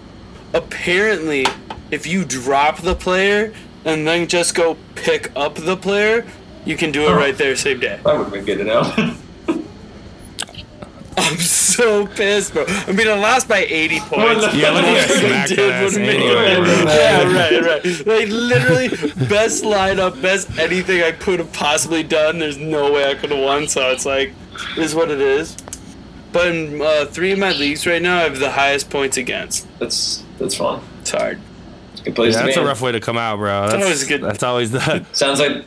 [0.53, 1.45] Apparently,
[1.91, 6.25] if you drop the player and then just go pick up the player,
[6.65, 7.15] you can do it Oh.
[7.15, 7.99] right there same day.
[8.03, 9.15] That would have been good to know.
[11.17, 12.65] I'm so pissed, bro.
[12.67, 14.53] I mean, I lost by 80 points.
[14.53, 14.99] Yeah, let me
[15.33, 16.63] I did that ass would make anyway, it.
[16.63, 16.93] bro.
[16.93, 18.05] Yeah, right, right.
[18.07, 18.89] Like literally,
[19.27, 22.39] best lineup, best anything I could have possibly done.
[22.39, 23.67] There's no way I could have won.
[23.67, 24.33] So it's like,
[24.77, 25.55] it is what it is.
[26.31, 29.67] But in uh, three of my leagues right now, I have the highest points against.
[29.79, 30.81] that's that's fun.
[31.01, 31.39] It's hard.
[32.03, 32.59] Good place Yeah, to that's be.
[32.59, 32.67] a in.
[32.67, 33.69] rough way to come out, bro.
[33.69, 34.21] That's always good.
[34.21, 35.63] That's always the, Sounds like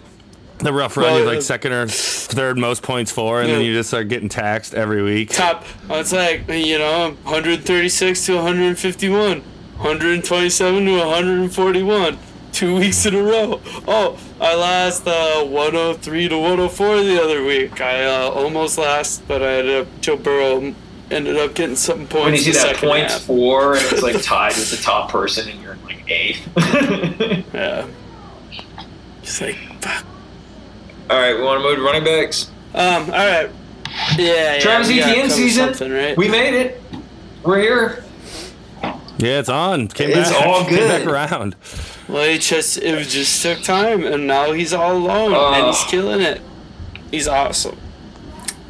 [0.59, 1.07] the rough run.
[1.07, 4.09] Well, you uh, like second or third most points for, and then you just start
[4.09, 5.31] getting taxed every week.
[5.31, 5.65] Top.
[5.91, 12.19] It's like you know, 136 to 151, 127 to 141.
[12.51, 13.61] Two weeks in a row.
[13.87, 17.81] Oh, I lost uh, 103 to 104 the other week.
[17.81, 20.01] I uh, almost lost, but I ended up.
[20.01, 20.75] Joe Burrow
[21.11, 22.15] ended up getting some points.
[22.15, 23.23] when you see that points half.
[23.23, 26.49] four and it's like tied with the top person and you're in like eighth.
[27.55, 27.87] Yeah.
[29.23, 30.05] Just like fuck.
[31.11, 32.51] All right, we want to move to running backs.
[32.75, 33.05] Um.
[33.05, 33.51] All right.
[34.19, 34.55] Yeah.
[34.55, 35.93] yeah Travis we gotta Etienne season.
[35.93, 36.17] right?
[36.17, 36.83] We made it.
[37.43, 38.05] We're here.
[39.19, 39.89] Yeah, it's on.
[39.89, 40.47] Came It's back.
[40.47, 41.05] all Came good.
[41.05, 41.57] back around.
[42.09, 45.89] Well, it just it just took time, and now he's all alone, and he's Oh.
[45.91, 46.41] killing it.
[47.11, 47.79] He's awesome.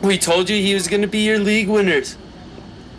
[0.01, 2.16] We told you he was gonna be your league winners.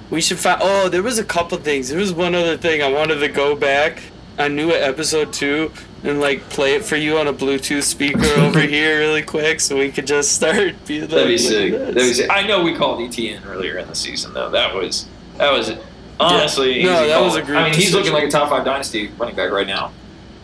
[0.10, 0.60] We should find.
[0.62, 1.90] Oh, there was a couple things.
[1.90, 4.02] There was one other thing I wanted to go back.
[4.38, 5.72] I knew it episode two
[6.04, 9.78] and like play it for you on a Bluetooth speaker over here really quick, so
[9.78, 10.74] we could just start.
[10.86, 11.74] Be like, That'd be sick.
[11.74, 12.30] That'd be sick.
[12.30, 14.50] I know we called ETN earlier in the season though.
[14.50, 15.72] That was that was
[16.20, 16.84] honestly.
[16.84, 17.26] No, easy that call.
[17.26, 19.68] was a great I mean, he's looking like a top five dynasty running back right
[19.68, 19.92] now.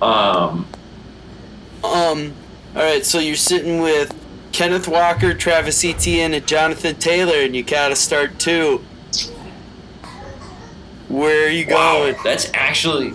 [0.01, 0.67] Um,
[1.83, 2.33] Um.
[2.75, 4.13] All right, so you're sitting with
[4.51, 8.83] Kenneth Walker, Travis Etienne, and Jonathan Taylor, and you gotta start two.
[11.07, 12.15] Where are you wow, going?
[12.23, 13.13] that's actually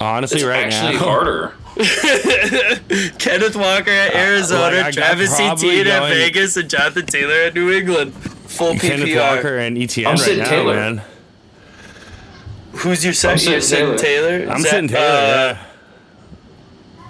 [0.00, 1.04] Honestly, that's right actually now.
[1.04, 1.54] harder.
[3.18, 8.14] Kenneth Walker at Arizona, like, Travis Etienne at Vegas, and Jonathan Taylor at New England.
[8.14, 8.80] Full PPR.
[8.80, 10.74] Kenneth Walker and Etienne I'm right sitting now, Taylor.
[10.76, 11.02] man.
[12.72, 13.44] Who's your second?
[13.50, 14.38] You're sitting Taylor.
[14.40, 14.52] Taylor.
[14.52, 15.04] I'm that, sitting Taylor.
[15.04, 15.10] uh,
[15.56, 15.58] yeah.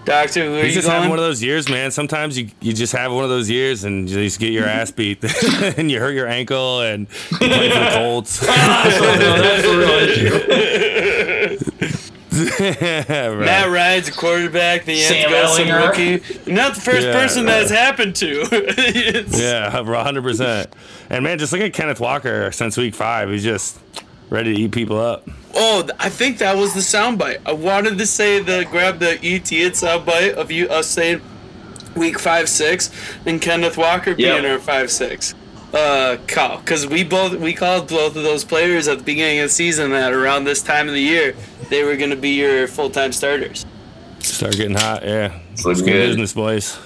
[0.06, 1.10] Doctor, who are He's you just having going?
[1.10, 1.90] one of those years, man.
[1.90, 4.90] Sometimes you, you just have one of those years and you just get your ass
[4.90, 5.24] beat
[5.78, 8.44] and you hurt your ankle and you play for the Colts.
[12.34, 13.12] So, no, that's the real issue.
[13.12, 13.38] Yeah, right.
[13.46, 14.84] Matt Ryan's a quarterback.
[14.84, 15.88] The Sam ends some Ehlinger.
[15.88, 16.34] rookie.
[16.46, 17.52] You're not the first Yeah, person right.
[17.60, 18.40] that's happened to.
[18.52, 20.66] It's- Yeah, 100%.
[21.10, 23.28] And man, just look at Kenneth Walker since week five.
[23.30, 23.78] He's just
[24.30, 25.28] ready to eat people up.
[25.54, 27.38] Oh, I think that was the soundbite.
[27.46, 31.20] I wanted to say the grab the ET soundbite of you us saying
[31.94, 32.90] week five six
[33.24, 35.34] and Kenneth Walker being our five six.
[35.74, 39.46] Uh, call because we both we called both of those players at the beginning of
[39.46, 41.34] the season that around this time of the year
[41.68, 43.66] they were going to be your full time starters.
[44.20, 45.40] Start getting hot, yeah.
[45.52, 46.06] It's looking good good.
[46.10, 46.78] business, boys.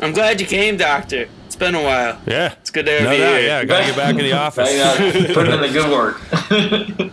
[0.00, 1.28] I'm glad you came, Doctor.
[1.46, 2.20] It's been a while.
[2.26, 2.54] Yeah.
[2.60, 3.46] It's good to have No you doubt, here.
[3.46, 3.64] yeah.
[3.64, 5.32] Gotta get back in the office.
[5.34, 7.12] Put in the good work.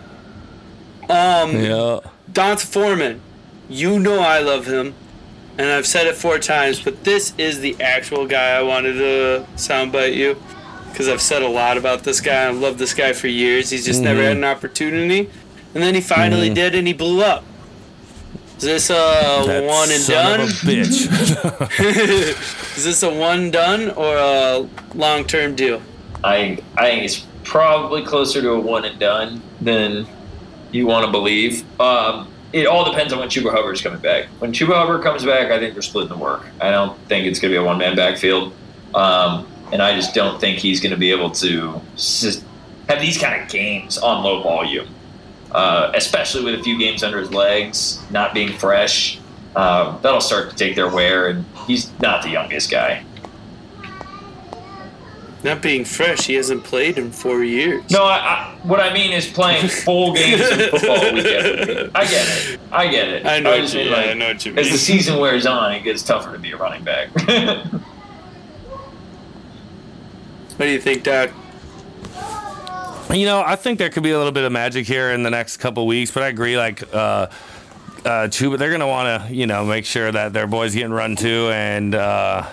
[1.08, 2.00] Um, Yeah.
[2.32, 3.20] D'Onta Foreman,
[3.68, 4.94] you know I love him,
[5.60, 9.46] and I've said it four times, but this is the actual guy I wanted to
[9.56, 10.42] soundbite you,
[10.90, 12.48] because I've said a lot about this guy.
[12.48, 13.68] I've loved this guy for years.
[13.68, 15.28] He's just never had an opportunity,
[15.74, 17.44] and then he finally did, and he blew up.
[18.56, 20.40] Is this a That one and son done?
[20.40, 21.76] Of a bitch.
[22.78, 25.82] is this a one done or a long term deal?
[26.24, 30.06] I I think it's probably closer to a one and done than
[30.72, 31.64] you want to believe.
[31.78, 34.26] Um, it all depends on when Chuba Hubbard's coming back.
[34.40, 36.46] When Chuba Hubbard comes back, I think they're splitting the work.
[36.60, 38.52] I don't think it's going to be a one man backfield.
[38.94, 41.80] Um, and I just don't think he's going to be able to
[42.88, 44.88] have these kind of games on low volume,
[45.52, 49.18] uh, especially with a few games under his legs, not being fresh.
[49.54, 53.04] Um, that'll start to take their wear, and he's not the youngest guy.
[55.42, 57.90] Not being fresh, he hasn't played in four years.
[57.90, 61.90] No, I, I, what I mean is playing full games of football week after week.
[61.94, 62.60] I get it.
[62.70, 63.26] I get it.
[63.26, 64.58] I know, just what you, mean, yeah, like, I know what you mean.
[64.58, 67.08] As the season wears on, it gets tougher to be a running back.
[70.60, 71.30] What do you think, Doc?
[73.10, 75.30] You know, I think there could be a little bit of magic here in the
[75.30, 76.58] next couple weeks, but I agree.
[76.58, 77.28] Like, uh,
[78.04, 81.16] uh, Chuba, they're gonna want to, you know, make sure that their boys getting run
[81.16, 82.46] to, and uh,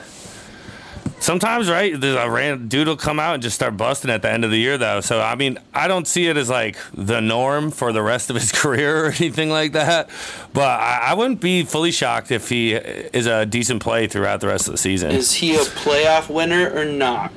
[1.19, 4.31] sometimes, right, there's a random dude will come out and just start busting at the
[4.31, 5.01] end of the year, though.
[5.01, 8.35] So, I mean, I don't see it as like the norm for the rest of
[8.35, 10.09] his career or anything like that.
[10.53, 14.47] But I, I wouldn't be fully shocked if he is a decent play throughout the
[14.47, 15.11] rest of the season.
[15.11, 17.31] Is he a playoff winner or not?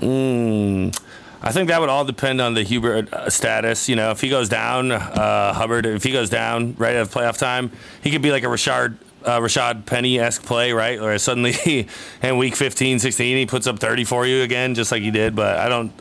[0.00, 0.98] Mm,
[1.42, 3.88] I think that would all depend on the Hubbard uh, status.
[3.88, 7.38] You know, if he goes down, uh, Hubbard, if he goes down right at playoff
[7.38, 8.98] time, he could be like a Richard.
[9.26, 11.00] Uh, Rashad Penny esque play, right?
[11.00, 11.88] Or suddenly
[12.22, 15.34] in week 15, 16, he puts up 30 for you again, just like he did.
[15.34, 15.92] But I don't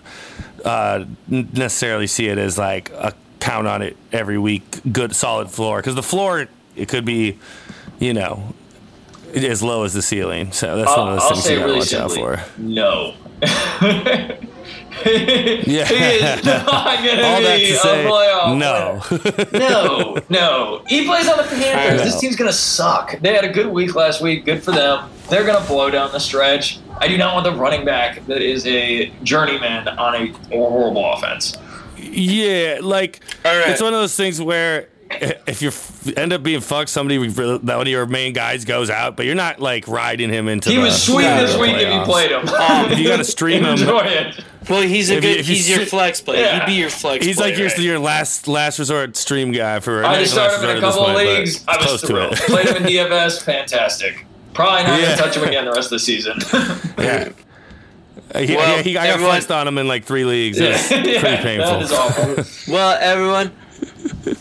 [0.64, 5.78] uh, necessarily see it as like a count on it every week, good solid floor.
[5.78, 7.40] Because the floor, it could be,
[8.00, 8.54] you know,
[9.34, 10.52] as low as the ceiling.
[10.52, 12.44] So that's one of those I'll things you gotta really watch out for.
[12.58, 13.16] no.
[15.06, 15.86] Yeah.
[15.86, 19.02] he is not going to be a say, playoff no.
[19.60, 20.84] no, no.
[20.88, 22.04] He plays on the Panthers.
[22.04, 23.20] This team's going to suck.
[23.20, 24.46] They had a good week last week.
[24.46, 25.10] Good for them.
[25.30, 26.80] They're going to blow down the stretch.
[26.98, 31.58] I do not want the running back that is a journeyman on a horrible offense.
[31.98, 33.70] Yeah, like right.
[33.70, 35.72] it's one of those things where if you
[36.18, 39.36] end up being fucked, somebody that one of your main guys goes out, but you're
[39.36, 40.70] not like riding him into.
[40.70, 42.48] The He the, was sweet this week if you played him.
[42.48, 44.44] Um, If you got to stream him, Enjoy it.
[44.70, 45.38] Well, he's a If good.
[45.38, 46.42] you he's your flex player.
[46.42, 46.60] Yeah.
[46.60, 47.26] He'd be your flex.
[47.26, 47.68] he's like player.
[47.70, 50.04] your your last last resort stream guy for.
[50.06, 51.58] I not just last started him in a resort couple at of this leagues.
[51.60, 52.34] point, I was close to thrilled.
[52.34, 52.40] it.
[52.40, 53.44] Played him in DFS.
[53.44, 54.26] Fantastic.
[54.54, 55.06] Probably not Yeah.
[55.06, 56.38] going to touch him again the rest of the season.
[56.98, 57.30] Yeah.
[58.34, 60.58] Uh, he, Well, yeah, he, I got everyone- flexed on him in like three leagues.
[60.60, 61.72] It was Yeah, pretty painful.
[61.72, 62.74] That is awful.
[62.74, 63.52] Well, everyone,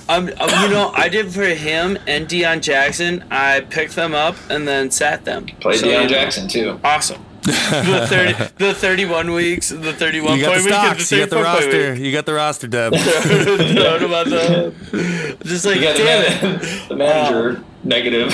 [0.09, 3.25] um, um, you know, I did for him and Deon Jackson.
[3.31, 5.47] I picked them up and then sat them.
[5.61, 6.81] Played So, Deon Jackson too.
[6.83, 7.24] Awesome.
[7.45, 11.11] The thirty, the thirty-one weeks, the thirty-one You got the point week, and.
[11.13, 11.93] You got the roster.
[11.93, 12.01] week.
[12.01, 12.93] You got the roster, Deb.
[12.95, 15.37] About the?
[15.45, 16.25] Just like You got damn
[16.55, 16.89] it.
[16.89, 18.31] the manager negative.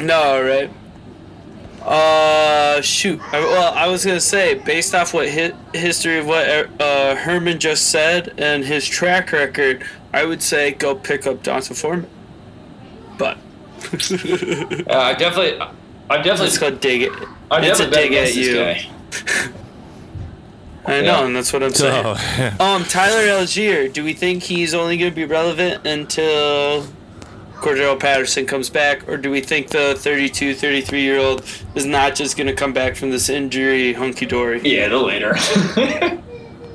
[0.00, 0.70] No, right?
[1.82, 3.20] Uh, shoot.
[3.32, 6.46] I- Well, I was gonna say, based off what hi- history of what
[6.80, 9.82] uh, Herman just said and his track record,
[10.12, 12.06] I would say go pick up D'Onta Foreman.
[13.16, 13.38] But
[13.92, 15.58] uh, I definitely,
[16.10, 17.12] I definitely, let's go dig it.
[17.50, 18.86] I it's a definitely bet dig at
[19.46, 19.52] you.
[20.86, 21.26] I know, Yeah.
[21.26, 22.16] and that's what I'm saying.
[22.16, 26.86] So, Um, Tyler Allgeier, do we think he's only going to be relevant until
[27.56, 31.44] Cordarrelle Patterson comes back, or do we think the 32, 33 year old
[31.74, 34.60] is not just going to come back from this injury hunky dory?
[34.62, 35.34] Yeah, the later.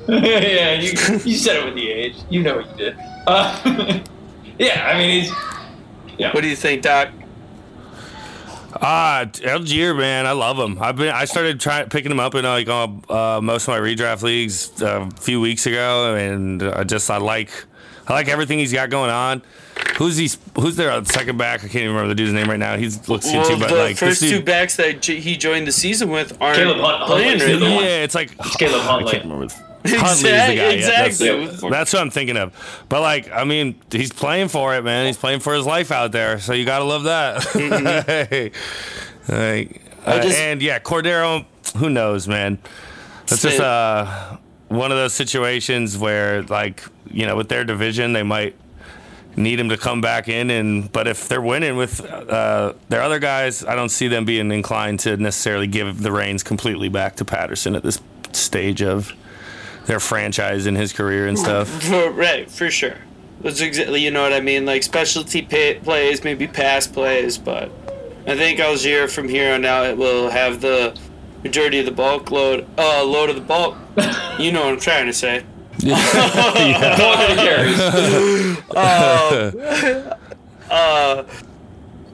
[0.08, 0.90] yeah, you,
[1.24, 2.14] you said it with the age.
[2.30, 2.96] You know what you did.
[3.26, 4.00] Uh,
[4.58, 5.32] yeah, I mean he's.
[6.18, 6.30] Yeah.
[6.32, 7.08] What do you think, Doc?
[8.80, 10.78] Ah, Allgeier, man, I love him.
[10.82, 13.78] I've been, I started trying picking him up in like uh, uh, most of my
[13.78, 17.50] redraft leagues uh, a few weeks ago, and I just I like,
[18.08, 19.42] I like everything he's got going on.
[19.96, 20.28] Who's he?
[20.60, 21.60] Who's their uh, second back?
[21.60, 22.76] I can't even remember the dude's name right now.
[22.76, 25.36] He's looks good Well, too, but the like first this two dude, backs that he
[25.36, 27.74] joined the season with aren't Caleb Hunt- playing Huntley's right the now.
[27.76, 27.84] one.
[27.84, 29.12] yeah, it's like Caleb I Huntley.
[29.12, 29.54] can't remember.
[29.86, 30.70] Huntley is the guy.
[30.72, 31.70] yeah, that's- exactly.
[31.70, 32.84] That's what I'm thinking of.
[32.88, 35.06] But like, I mean, he's playing for it, man.
[35.06, 36.38] He's playing for his life out there.
[36.38, 37.44] So you gotta love that.
[39.28, 41.44] like, I uh, just- and yeah, Cordarrelle.
[41.76, 42.58] Who knows, man?
[43.24, 44.36] It's just uh
[44.68, 48.54] one of those situations where, like, you know, with their division, they might
[49.36, 50.50] need him to come back in.
[50.50, 54.50] And but if they're winning with uh, their other guys, I don't see them being
[54.52, 58.00] inclined to necessarily give the reins completely back to Patterson at this
[58.32, 59.12] stage of
[59.86, 61.68] their franchise in his career and stuff.
[61.68, 62.96] For, right, for sure.
[63.40, 64.64] That's exactly, you know what I mean?
[64.64, 67.70] Like specialty pay, plays, maybe pass plays, but
[68.26, 70.98] I think Allgeier from here on out it will have the
[71.42, 73.76] majority of the bulk load, uh, load of the bulk.
[74.36, 75.44] You know what I'm trying to say.
[75.78, 76.98] yeah.
[76.98, 77.78] Going to the carries.
[80.68, 81.24] Uh,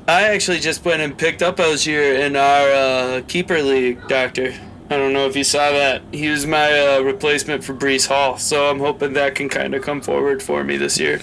[0.06, 4.52] I actually just went and picked up Allgeier in our uh, keeper league, Doctor.
[4.90, 6.02] I don't know if you saw that.
[6.10, 9.82] He was my uh, replacement for Breece Hall, so I'm hoping that can kind of
[9.82, 11.20] come forward for me this year.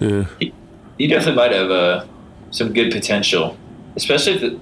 [0.00, 0.26] Yeah.
[0.98, 2.06] He definitely might have uh,
[2.50, 3.56] some good potential,
[3.94, 4.58] especially if it,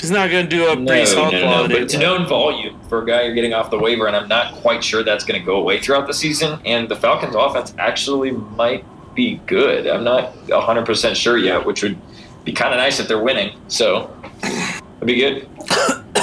[0.00, 1.74] He's not going to do a no, Breece Hall no, no, quality.
[1.74, 4.28] but it's a known volume for a guy you're getting off the waiver, and I'm
[4.28, 6.60] not quite sure that's going to go away throughout the season.
[6.64, 9.86] And the Falcons' offense actually might be good.
[9.86, 11.98] I'm not 100 percent sure yet, which would
[12.44, 13.58] be kind of nice if they're winning.
[13.66, 15.48] So it'd be good.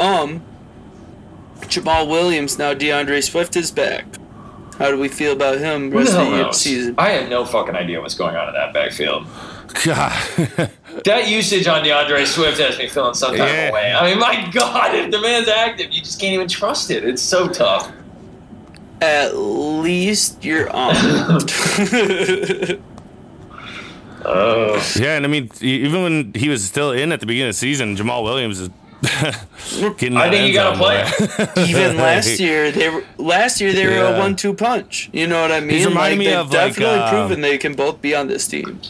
[0.00, 0.42] Um,
[1.60, 4.04] Jamaal Williams now D'Andre Swift is back.
[4.78, 6.60] How do we feel about him Who rest the of the knows?
[6.60, 6.94] season?
[6.98, 9.26] I have no fucking idea what's going on in that backfield.
[9.84, 10.70] God.
[11.04, 13.66] That usage on D'Andre Swift has me feeling some type Yeah.
[13.66, 13.92] of way.
[13.92, 17.04] I mean, my God, if the man's active, you just can't even trust it.
[17.04, 17.90] It's so tough.
[19.00, 20.94] At least you're on.
[24.24, 24.94] Oh.
[24.98, 27.58] yeah, and I mean, even when he was still in at the beginning of the
[27.58, 28.70] season, Jamaal Williams is
[29.98, 30.16] getting.
[30.16, 31.64] I think you gotta zone play.
[31.68, 34.16] Even last year, they were last year they were Yeah.
[34.16, 35.10] a one-two punch.
[35.12, 35.70] You know what I mean?
[35.70, 38.26] He's reminding like, me they've of, like, definitely um, proven they can both be on
[38.28, 38.80] this team.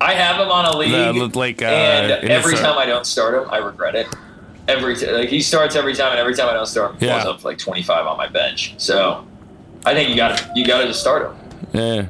[0.00, 0.90] I have him on a league,
[1.32, 3.94] The- like, uh, and in the every start- time I don't start him, I regret
[3.94, 4.06] it.
[4.66, 7.06] Every t- like he starts every time, and every time I don't start him, he
[7.06, 7.22] Yeah.
[7.22, 8.74] falls up like 25 on my bench.
[8.78, 9.26] So
[9.84, 11.36] I think you got to you got to just start him.
[11.72, 12.06] Yeah.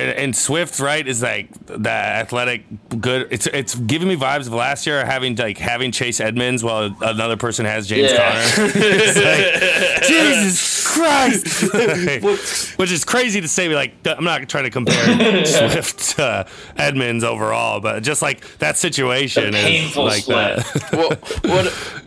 [0.00, 2.62] And, and Swift, right, is like the athletic
[3.00, 3.28] good.
[3.30, 7.36] It's it's giving me vibes of last year having like having Chase Edmonds while another
[7.36, 8.40] person has James Yeah.
[8.54, 8.70] Conner.
[8.74, 13.68] It's like, Jesus Christ, which is crazy to say.
[13.68, 16.46] Like I'm not trying to compare Swift to
[16.76, 20.56] Edmonds overall, but just like that situation The is painful like sweat.
[20.58, 20.92] that.
[20.92, 21.10] well,
[21.54, 22.02] what?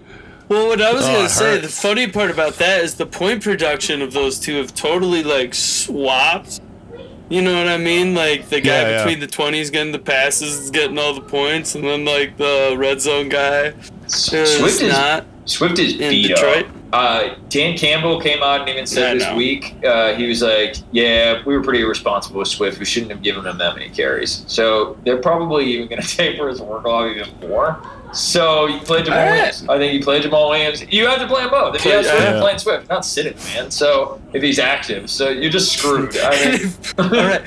[0.50, 3.06] Well, what I was Oh, gonna it say, the funny part about that is the
[3.06, 6.60] point production of those two have totally like swapped.
[7.34, 8.14] You know what I mean?
[8.14, 9.04] Like the guy Yeah, yeah.
[9.04, 12.76] between the twenties getting the passes is getting all the points, and then like the
[12.78, 13.74] red zone guy
[14.08, 15.26] Swift is not.
[15.46, 16.66] Swift is in beat Detroit?
[16.68, 16.72] up.
[16.94, 19.36] Uh, Dan Campbell came out and even I said this know.
[19.36, 22.78] week uh, he was like, "Yeah, we were pretty irresponsible with Swift.
[22.78, 26.48] We shouldn't have given him that many carries." So they're probably even going to taper
[26.50, 27.82] his work off even more.
[28.14, 29.32] So you play Jamaal All right.
[29.32, 29.70] Williams.
[29.70, 30.84] I think you play Jamaal Williams.
[30.92, 31.76] You have to play them both.
[31.76, 32.32] If you Play- have Swift, yeah.
[32.32, 33.72] you're playing Swift, not sitting, man.
[33.72, 36.16] So if he's active, so you're just screwed.
[36.18, 37.42] I mean, all right.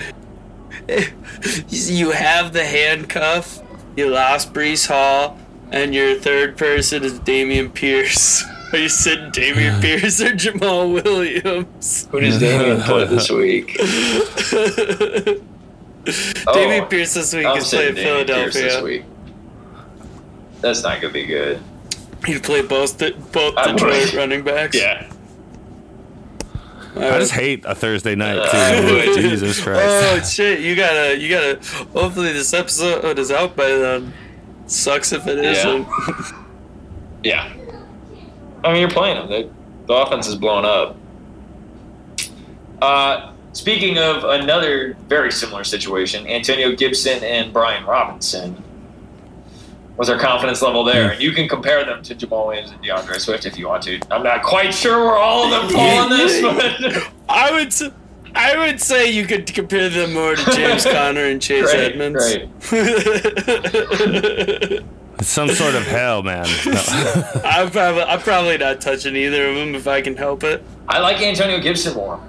[1.69, 3.63] You have the handcuff.
[3.97, 5.39] You lost Breece Hall,
[5.73, 8.45] and your third person is Dameon Pierce.
[8.73, 12.09] Are you sitting Dameon Pierce or Jamaal Williams?
[12.11, 13.77] who does Dameon play this week?
[13.81, 15.41] Oh,
[16.55, 19.05] Dameon Oh, Pierce this week I'm is playing sitting Dameon Pierce this Philadelphia.
[20.57, 20.63] Week.
[20.63, 21.61] That's not gonna be good.
[22.27, 23.77] He'd play both the, both I would.
[23.79, 24.77] Detroit running backs.
[24.77, 25.11] Yeah.
[26.97, 29.15] All I just hate a Thursday night Uh, too.
[29.21, 29.83] Jesus Christ.
[29.85, 30.61] Oh shit!
[30.61, 31.57] You gotta, you gotta.
[31.93, 34.13] Hopefully this episode is out by then.
[34.67, 35.51] Sucks if it Yeah.
[35.53, 35.87] isn't.
[37.23, 37.53] Yeah.
[38.63, 39.29] I mean, you're playing them.
[39.29, 39.51] The,
[39.89, 40.97] the offense is blown up.
[42.81, 48.63] Uh, speaking of another very similar situation, Antonio Gibson and Brian Robinson.
[49.97, 51.13] What's our confidence level there?
[51.13, 53.99] And you can compare them to Jamaal Williams and D'Andre Swift if you want to.
[54.11, 57.83] I'm not quite sure where all of them fall on this, but I would, s-
[58.35, 62.37] I would say you could compare them more to James Conner and Chase Great, Edmonds.
[65.19, 66.45] It's some sort of hell, man.
[67.43, 70.63] I'm probably, I'm probably not touching either of them if I can help it.
[70.89, 72.21] I like Antonio Gibson more.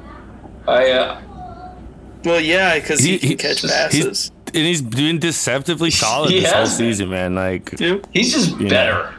[0.70, 1.22] I uh,
[2.24, 4.32] Well, yeah, because he, He- can he- catch he's- passes.
[4.48, 6.72] And he's been deceptively solid He this whole been.
[6.72, 7.36] season, man.
[7.36, 8.08] Like Yep.
[8.14, 9.14] he's just better.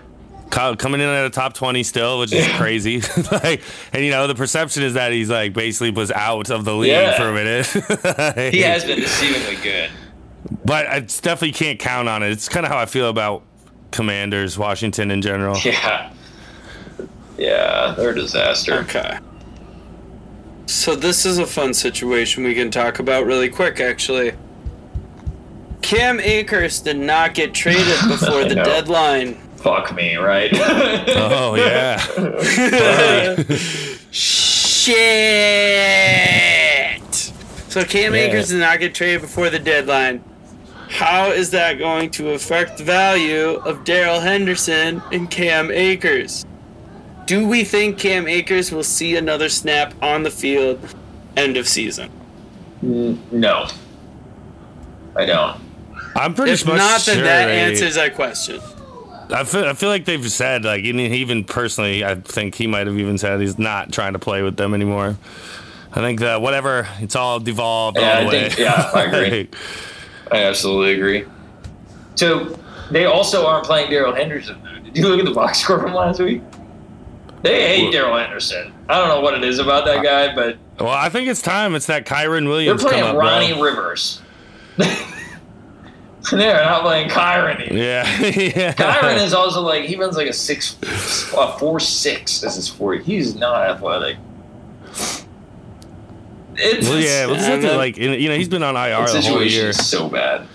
[0.50, 2.56] co- coming in at a top twenty still, which is Yeah.
[2.58, 3.00] crazy.
[3.32, 3.62] like,
[3.92, 6.90] and you know, the perception is that he's like basically was out of the league
[6.90, 7.16] Yeah.
[7.16, 7.66] for a minute.
[8.54, 9.90] He has been deceivingly good.
[10.64, 12.30] but I definitely can't count on it.
[12.30, 13.42] It's kind of how I feel about
[13.90, 15.56] Commanders, Washington in general.
[15.64, 16.12] Yeah.
[17.38, 18.74] Yeah, they're a disaster.
[18.80, 19.18] Okay.
[20.66, 24.32] So this is a fun situation we can talk about really quick, actually.
[25.88, 28.64] Cam Akers did not get traded before the know.
[28.64, 29.36] deadline.
[29.56, 30.50] Fuck me, right?
[31.16, 31.98] Oh yeah.
[35.98, 37.32] Shit!
[37.70, 38.20] So Cam Yeah.
[38.20, 40.22] Akers did not get traded before the deadline.
[40.90, 46.44] How is that going to affect the value of Darrell Henderson and Cam Akers?
[47.26, 50.78] Do we think Cam Akers will see another snap on the field
[51.36, 52.10] end of season?
[52.82, 53.66] no.
[55.16, 55.60] I don't.
[56.18, 58.60] I'm pretty If much not, then sure that they- answers that question.
[59.30, 62.98] I feel, I feel like they've said like even personally, I think he might have
[62.98, 65.16] even said he's not trying to play with them anymore.
[65.92, 68.48] I think that whatever, it's all devolved Yeah, all the I way.
[68.48, 69.48] think- yeah, I agree.
[70.32, 71.24] I absolutely agree.
[72.14, 72.58] So
[72.90, 74.60] they also aren't playing Darrell Henderson.
[74.64, 74.80] though.
[74.82, 76.40] Did you look at the box score from last week?
[77.42, 78.72] They hate Darrell Henderson.
[78.88, 81.74] I don't know what it is about that guy, but Well, I think it's time.
[81.74, 82.82] It's that Kyren Williams.
[82.82, 83.62] they're playing come up, Ronnie bro.
[83.62, 84.22] Rivers.
[86.36, 87.60] they're not playing Kyren.
[87.66, 87.74] either.
[87.76, 88.72] Yeah, yeah.
[88.74, 90.76] Kyren is also like he runs like a six,
[91.36, 93.02] a four six as his forty.
[93.02, 94.16] He's not athletic.
[96.60, 99.20] It's, Well, yeah, we'll just to, like you know he's been on IR the the
[99.20, 100.46] whole situation year, is so bad.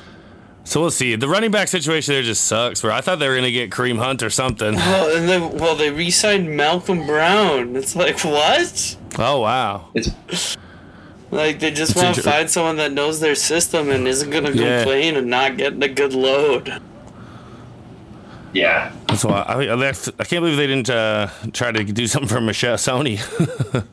[0.66, 1.16] so we'll see.
[1.16, 2.84] The running back situation there just sucks.
[2.84, 4.76] Where I thought they were gonna get Kareem Hunt or something.
[4.76, 7.76] Well, and then well they re-signed Malcolm Brown.
[7.78, 8.98] It's like what?
[9.18, 10.10] Oh wow, It's
[11.34, 14.80] Like they just want to find someone that knows their system and isn't gonna Yeah.
[14.80, 16.82] complain and not getting a good load.
[18.54, 18.92] yeah.
[19.08, 22.42] that's why I, I I can't believe they didn't uh, try to do something for
[22.42, 23.20] Michelle Sony.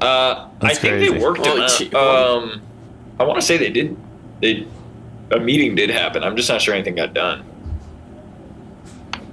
[0.00, 1.12] Uh, I That's think crazy.
[1.12, 1.94] they worked him out.
[1.94, 2.60] Um,
[3.20, 3.96] I want to say they did.
[4.40, 4.66] They
[5.30, 6.24] a meeting did happen.
[6.24, 7.44] I'm just not sure anything got done.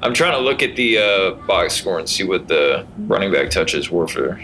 [0.04, 3.50] I'm trying to look at the uh, box score and see what the running back
[3.50, 4.40] touches were for.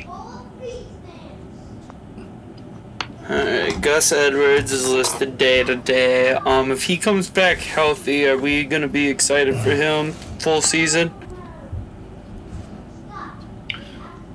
[3.30, 6.34] Alright, Gus Edwards is listed day to day.
[6.34, 11.11] Um, if he comes back healthy, are we gonna be excited for him full season?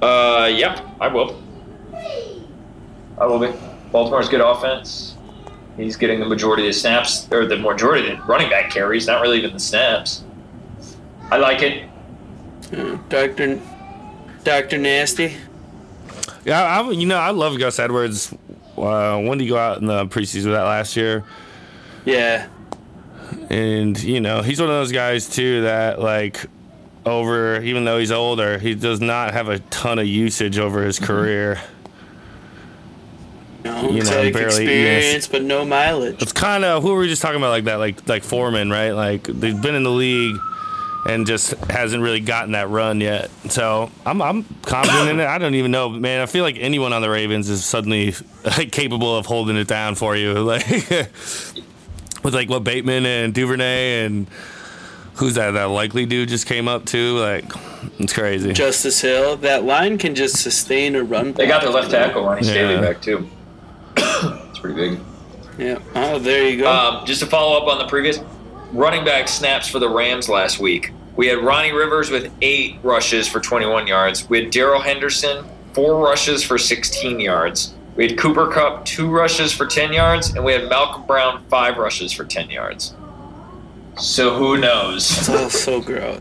[0.03, 1.41] Uh, yeah, I will.
[3.18, 3.53] I will be.
[3.93, 5.16] Baltimore's good offense.
[5.76, 9.07] He's getting the majority of the snaps, or the majority of the running back carries,
[9.07, 10.24] not really even the snaps.
[11.30, 11.88] I like it.
[12.76, 13.61] Uh, Doctor,
[14.43, 15.36] Doctor Nasty.
[16.45, 18.34] yeah, I, you know I love Gus Edwards.
[18.83, 21.24] Uh, when did he go out in the preseason with that last year?
[22.05, 22.47] Yeah,
[23.51, 26.47] And you know, he's one of those guys too that like
[27.05, 30.99] over even though he's older, he does not have a ton of usage over his
[30.99, 31.61] career.
[33.64, 36.22] you know, You know, barely experience but no mileage.
[36.22, 38.93] It's kind of who were we just talking about like that like like Foreman, right?
[38.93, 40.37] Like they've been in the league
[41.07, 43.31] and just hasn't really gotten that run yet.
[43.49, 45.27] So I'm I'm confident in it.
[45.27, 46.21] I don't even know, man.
[46.21, 49.95] I feel like anyone on the Ravens is suddenly like, capable of holding it down
[49.95, 54.27] for you, like with like what Bateman and Duvernay and
[55.15, 55.53] who's that?
[55.53, 57.19] That likely dude just came up too.
[57.19, 57.45] Like
[57.99, 58.53] it's crazy.
[58.53, 61.33] Justice Hill, that line can just sustain a run.
[61.33, 62.81] They got their left tackle, Ronnie Stanley, Yeah.
[62.81, 63.29] back too.
[63.97, 65.01] it's pretty big.
[65.59, 65.79] Yeah.
[65.95, 66.71] Oh, there you go.
[66.71, 68.19] Um, just to follow up on the previous
[68.73, 73.29] running back snaps for the Rams last week, we had Ronnie Rivers with eight rushes
[73.29, 74.29] for 21 yards.
[74.29, 77.75] We had Darrell Henderson, four rushes for 16 yards.
[77.97, 80.31] We had Cooper Kupp, two rushes for 10 yards.
[80.35, 82.95] And we had Malcolm Brown, five rushes for 10 yards.
[83.99, 85.11] So who knows?
[85.18, 86.21] It's all so gross.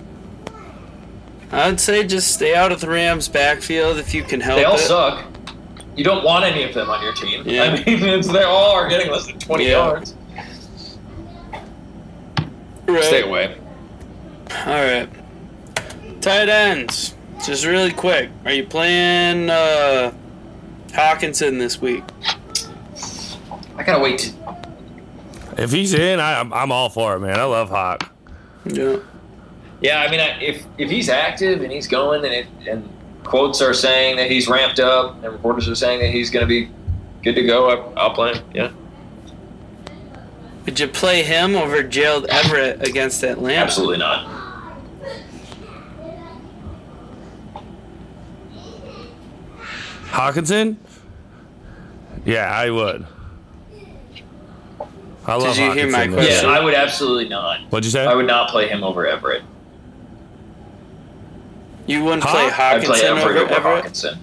[1.51, 4.75] I'd say just stay out of the Rams' backfield if you can help They all
[4.75, 4.79] it.
[4.79, 5.25] suck.
[5.95, 7.43] You don't want any of them on your team.
[7.45, 7.63] Yeah.
[7.63, 9.69] I mean, they all are getting less than 20 Yeah.
[9.71, 10.13] yards.
[12.93, 13.03] Right.
[13.03, 13.55] Stay away.
[14.65, 15.09] All right.
[16.21, 17.15] Tight ends.
[17.45, 18.29] Just really quick.
[18.45, 20.11] Are you playing uh,
[20.89, 22.03] Hockenson this week?
[23.77, 24.33] I gotta wait.
[25.57, 27.39] If he's in, I, I'm I'm all for it, man.
[27.39, 28.11] I love Hawk.
[28.65, 28.97] Yeah.
[29.81, 32.89] Yeah, I mean, I- if if he's active and he's going, and it, and
[33.23, 36.47] quotes are saying that he's ramped up, and reporters are saying that he's going to
[36.47, 36.69] be
[37.23, 38.43] good to go, I, I'll play him.
[38.53, 38.71] Yeah,
[40.69, 43.59] Would you play him over Gerald Everett against Atlanta?
[43.59, 44.27] absolutely not.
[50.11, 50.75] Hockenson?
[52.23, 53.03] Yeah, I would.
[55.25, 56.43] I love Did you hear my question?
[56.43, 57.61] Yeah, I would absolutely not.
[57.71, 58.05] What'd you say?
[58.05, 59.41] I would not play him over Everett.
[61.87, 63.85] You wouldn't Hawk- play I'd Hockenson play Everett over over Everett?
[63.85, 64.19] Hockenson.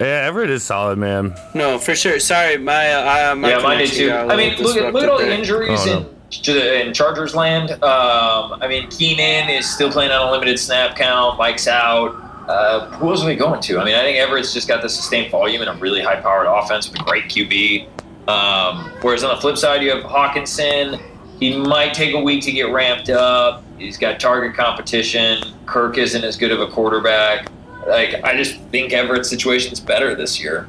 [0.00, 1.34] Uh, yeah, Everett is solid, man.
[1.54, 2.20] No, for sure.
[2.20, 4.12] Sorry, my uh, my yeah, mine did too.
[4.12, 6.06] I mean, look at look at all the injuries Oh,
[6.46, 7.72] in in Chargers land.
[7.72, 11.38] Um, I mean, Keenan is still playing on a limited snap count.
[11.38, 12.14] Mike's out.
[12.48, 13.78] Uh, who else are we going to?
[13.78, 16.88] I mean, I think Everett's just got the sustained volume and a really high-powered offense
[16.90, 17.86] with a great QB.
[18.26, 20.98] Um, whereas on the flip side, you have Hockenson.
[21.38, 23.64] He might take a week to get ramped up.
[23.78, 25.42] He's got target competition.
[25.66, 27.48] Kirk isn't as good of a quarterback.
[27.86, 30.68] Like, I just think Everett's situation's better this year.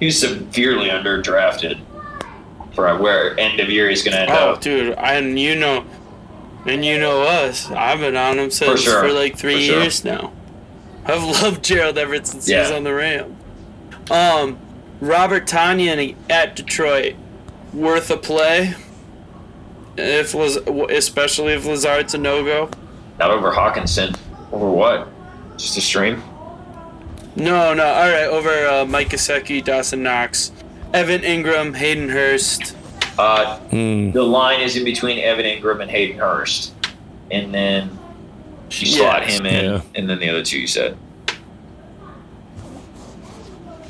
[0.00, 1.80] He was severely underdrafted
[2.74, 4.60] for where end of year he's going to end Oh, up.
[4.60, 5.84] dude, and you know,
[6.66, 7.70] and you know us.
[7.70, 9.12] I've been on him since for, sure.
[9.12, 9.80] like three For sure.
[9.82, 10.32] years now.
[11.04, 13.36] I've loved Gerald Everett since he was on the Ram.
[14.10, 14.58] Um,
[15.00, 17.14] Robert Tonyan at Detroit,
[17.72, 18.74] worth a play.
[19.96, 20.56] If was
[20.90, 22.68] especially if Lazard's a no go.
[23.18, 24.14] Not over Hockenson.
[24.52, 25.08] Over what?
[25.56, 26.22] Just a stream?
[27.34, 27.84] No, no.
[27.86, 30.52] All right, over uh, Mike Gesicki, Dawson Knox,
[30.94, 32.74] Evan Engram, Hayden Hurst.
[33.18, 34.10] Uh, Hmm.
[34.12, 36.72] the line is in between Evan Engram and Hayden Hurst.
[37.30, 37.98] And then
[38.70, 39.38] You slot Yes.
[39.38, 39.80] him in, Yeah.
[39.94, 40.96] and then the other two you said.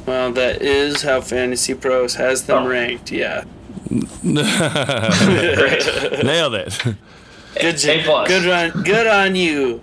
[0.07, 2.69] Well, that is how Fantasy Pros has them Oh.
[2.69, 3.11] ranked.
[3.11, 3.43] Yeah.
[4.23, 4.47] Nailed
[6.55, 6.79] it.
[7.61, 8.29] Good, A plus.
[8.29, 9.81] good on, good on you.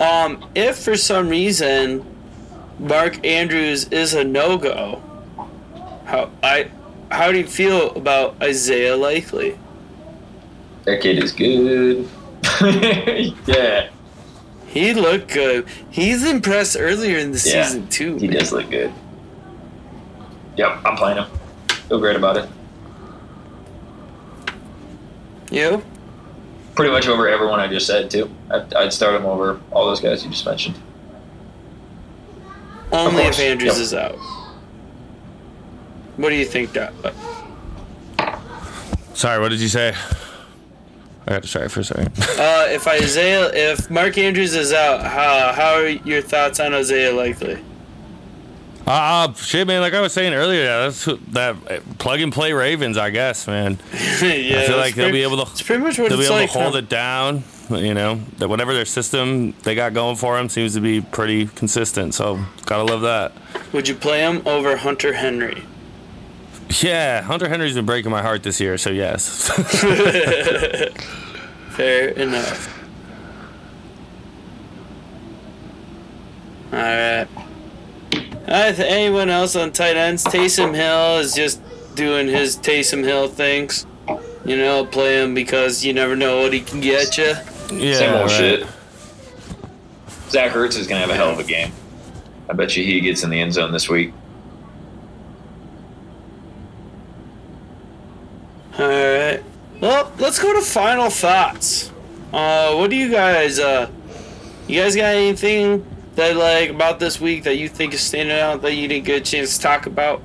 [0.00, 2.04] Um, if for some reason
[2.78, 5.00] Mark Andrews is a no go,
[6.04, 6.70] how I,
[7.10, 9.58] how do you feel about Isaiah Likely?
[10.84, 12.08] That kid is good.
[13.46, 13.88] yeah,
[14.66, 15.66] He looked good.
[15.90, 18.16] He's impressed earlier in the Yeah, season too.
[18.16, 18.92] he does look good.
[20.56, 21.26] Yep, I'm playing him.
[21.88, 22.48] Feel great about it.
[25.50, 25.82] You?
[26.74, 28.34] Pretty much over everyone I just said too.
[28.50, 30.80] I'd, I'd start him over all those guys you just mentioned.
[32.90, 33.82] Only if Andrews yep.
[33.82, 34.16] is out.
[36.16, 36.92] What do you think, Doc?
[39.14, 39.94] Sorry, what did you say?
[41.26, 42.12] I got to distracted for a second.
[42.34, 47.12] Uh, if Isaiah, if Mark Andrews is out, how how are your thoughts on Isaiah
[47.12, 47.58] Likely?
[48.86, 49.80] Uh, shit, man.
[49.80, 52.98] Like I was saying earlier, that's that uh, plug and play Ravens.
[52.98, 53.78] I guess, man.
[53.92, 56.26] yeah, I feel like they'll pretty- be able It's to pretty much what they'll be
[56.26, 56.52] able like.
[56.52, 56.78] to hold huh?
[56.80, 57.42] it down.
[57.70, 61.46] You know that whatever their system they got going for them seems to be pretty
[61.46, 62.14] consistent.
[62.14, 63.32] So gotta love that.
[63.72, 65.62] Would you play him over Hunter Henry?
[66.82, 68.76] Yeah, Hunter Henry's been breaking my heart this year.
[68.76, 69.48] So yes.
[71.70, 72.70] Fair enough.
[76.72, 77.26] All right.
[78.54, 80.22] Uh, anyone else on tight ends?
[80.22, 81.60] Taysom Hill is just
[81.96, 83.84] doing his Taysom Hill things.
[84.44, 87.34] You know, play him because you never know what he can get you.
[87.72, 88.30] yeah, Same old right.
[88.30, 88.66] shit.
[90.28, 91.72] Zach Ertz is gonna have a hell of a game.
[92.48, 94.12] I bet you he gets in the end zone this week.
[98.78, 99.42] All right.
[99.80, 101.90] Well, let's go to final thoughts.
[102.32, 103.58] Uh, what do you guys?
[103.58, 103.90] Uh,
[104.68, 105.84] you guys got anything
[106.16, 109.22] that like about this week that you think is standing out that you didn't get
[109.22, 110.22] a chance to talk about?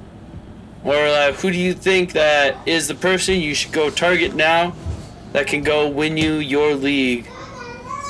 [0.83, 4.73] Or like, who do you think that is the person you should go target now
[5.33, 7.27] that can go win you your league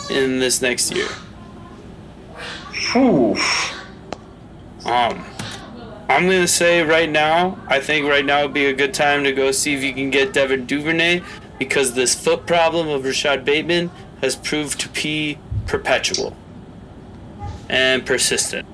[0.10, 1.08] in this next year?
[2.92, 3.36] Whew.
[4.86, 5.26] Um,
[6.10, 9.32] I'm gonna say right now, I think right now would be a good time to
[9.32, 11.22] go see if you can get Devin Duvernay
[11.58, 16.36] because this foot problem of Rashod Bateman has proved to be perpetual
[17.70, 18.68] and persistent.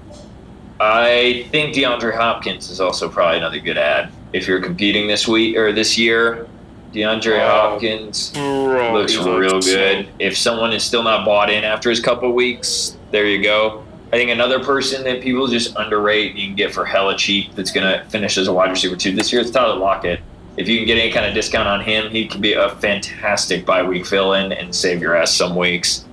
[0.79, 4.11] I think DeAndre Hopkins is also probably another good add.
[4.33, 6.47] If you're competing this week or this year,
[6.93, 10.07] DeAndre Oh, Hopkins Bro, looks real looks good.
[10.19, 13.83] If someone is still not bought in after his couple weeks, there you go.
[14.13, 17.71] I think another person that people just underrate you can get for hella cheap that's
[17.71, 20.21] going to finish as a wide receiver too this year is Tyler Lockett.
[20.57, 23.65] If you can get any kind of discount on him, he can be a fantastic
[23.65, 26.05] bye week fill in and save your ass some weeks.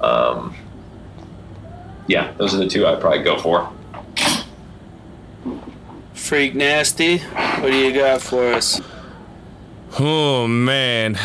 [0.00, 0.54] Um,
[2.06, 3.70] yeah, those are the two I'd probably go for.
[6.14, 7.18] Freak nasty.
[7.18, 8.80] What do you got for us?
[9.98, 11.18] Oh man,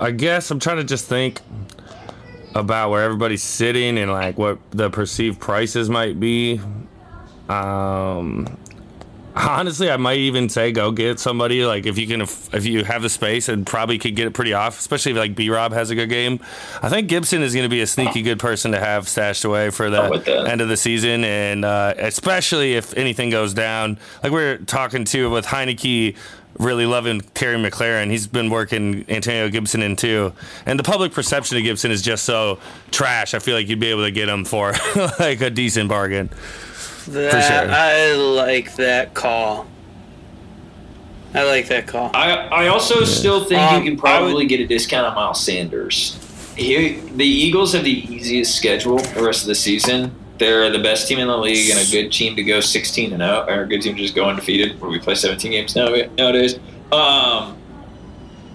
[0.00, 1.40] I guess I'm trying to just think
[2.54, 6.60] about where everybody's sitting and like what the perceived prices might be.
[7.48, 8.58] Um,
[9.48, 13.02] honestly, I might even say go get somebody like if you can if you have
[13.02, 15.90] the space and probably could get it pretty off, especially if like B Rob has
[15.90, 16.38] a good game.
[16.82, 19.70] I think Gibson is going to be a sneaky good person to have stashed away
[19.70, 23.98] for the end of the season, and uh, especially if anything goes down.
[24.22, 26.16] Like we are talking to with Heinicke
[26.58, 28.10] really loving Kerry McLaurin.
[28.10, 30.32] He's been working Antonio Gibson in too.
[30.66, 32.60] And the public perception of Gibson is just so
[32.92, 33.34] trash.
[33.34, 34.72] I feel like you'd be able to get him for
[35.18, 36.30] like a decent bargain.
[37.08, 37.70] That, sure.
[37.72, 39.66] I like that call.
[41.34, 42.10] I like that call.
[42.14, 45.40] I I also still think Um, you can probably would- get a discount on Miles
[45.44, 46.16] Sanders.
[46.56, 50.12] He, the Eagles have the easiest schedule the rest of the season.
[50.38, 53.20] They're the best team in the league and a good team to go 16 and
[53.20, 54.80] 0, or a good team to just go undefeated.
[54.80, 56.58] Where we play 17 games now nowadays.
[56.92, 57.56] Um,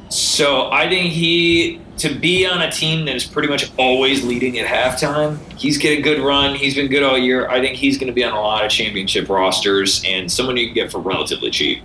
[0.09, 4.57] so I think he to be on a team that is pretty much always leading
[4.57, 5.37] at halftime.
[5.57, 6.55] He's get a good run.
[6.55, 7.49] He's been good all year.
[7.49, 10.67] I think he's going to be on a lot of championship rosters and someone you
[10.67, 11.83] can get for relatively cheap.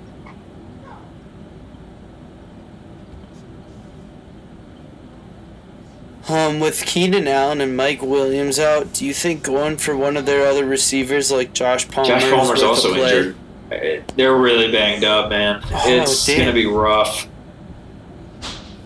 [6.28, 10.24] Um, with Keenan Allen and Mike Williams out, do you think going for one of
[10.24, 12.08] their other receivers like Josh Palmer?
[12.08, 13.36] Josh Palmer's also injured.
[14.16, 15.60] They're really banged up, man.
[15.64, 17.28] Oh, it's going to be rough.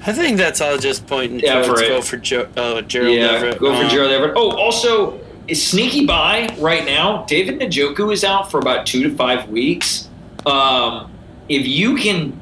[0.07, 3.59] I think that's all just pointing Yeah, towards go for Joe, uh, Gerald yeah, Everett.
[3.59, 4.33] go for Um, Gerald Everett.
[4.37, 7.25] Oh, also, is sneaky buy right now.
[7.27, 10.09] David Njoku is out for about two to five weeks.
[10.47, 11.11] Um,
[11.49, 12.39] if you can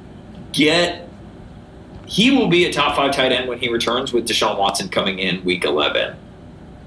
[0.52, 1.02] get
[2.08, 5.18] he will be a top five tight end when he returns with Deshaun Watson coming
[5.18, 6.14] in week 11.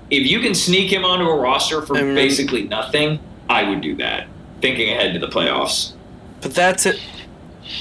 [0.09, 3.19] If you can sneak him onto a roster for And- basically nothing,
[3.49, 4.27] I would do that.
[4.61, 5.91] Thinking ahead to the playoffs.
[6.39, 6.99] But that's it.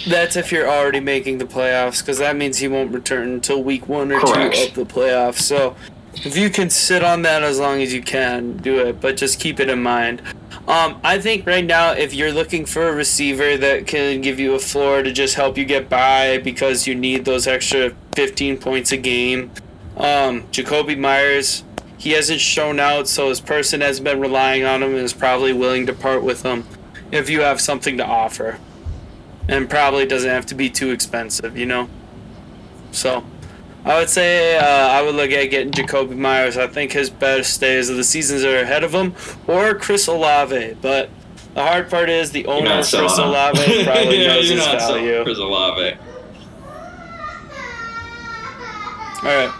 [0.06, 3.88] That's if you're already making the playoffs, because that means he won't return until week
[3.88, 4.54] one or Correct.
[4.54, 5.40] two of the playoffs.
[5.40, 5.76] So,
[6.14, 9.00] if you can sit on that as long as you can, do it.
[9.00, 10.22] But just keep it in mind.
[10.66, 14.54] Um, I think right now, if you're looking for a receiver that can give you
[14.54, 18.92] a floor to just help you get by because you need those extra 15 points
[18.92, 19.50] a game,
[19.96, 21.64] um, Jakobi Meyers,
[21.96, 25.52] he hasn't shown out, so his person has been relying on him and is probably
[25.52, 26.66] willing to part with him
[27.10, 28.58] if you have something to offer.
[29.48, 31.88] And probably doesn't have to be too expensive, you know?
[32.92, 33.24] So,
[33.84, 36.56] I would say uh, I would look at getting Jakobi Meyers.
[36.58, 39.14] I think his best days of the seasons are ahead of him,
[39.46, 40.76] or Chris Olave.
[40.82, 41.08] But
[41.54, 42.92] the hard part is the owner Chris.
[42.94, 45.22] Olave probably Yeah, knows his value.
[45.24, 45.96] Chris Olave.
[49.20, 49.52] All right,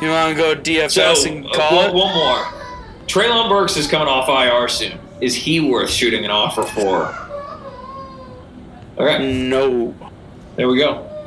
[0.00, 1.94] you want to go DFS So, and uh, call one, it?
[1.94, 2.44] one more.
[3.06, 4.98] Treylon Burks is coming off IR soon.
[5.20, 7.12] Is he worth shooting an offer for?
[9.00, 9.94] Okay, No.
[10.56, 11.06] there we go.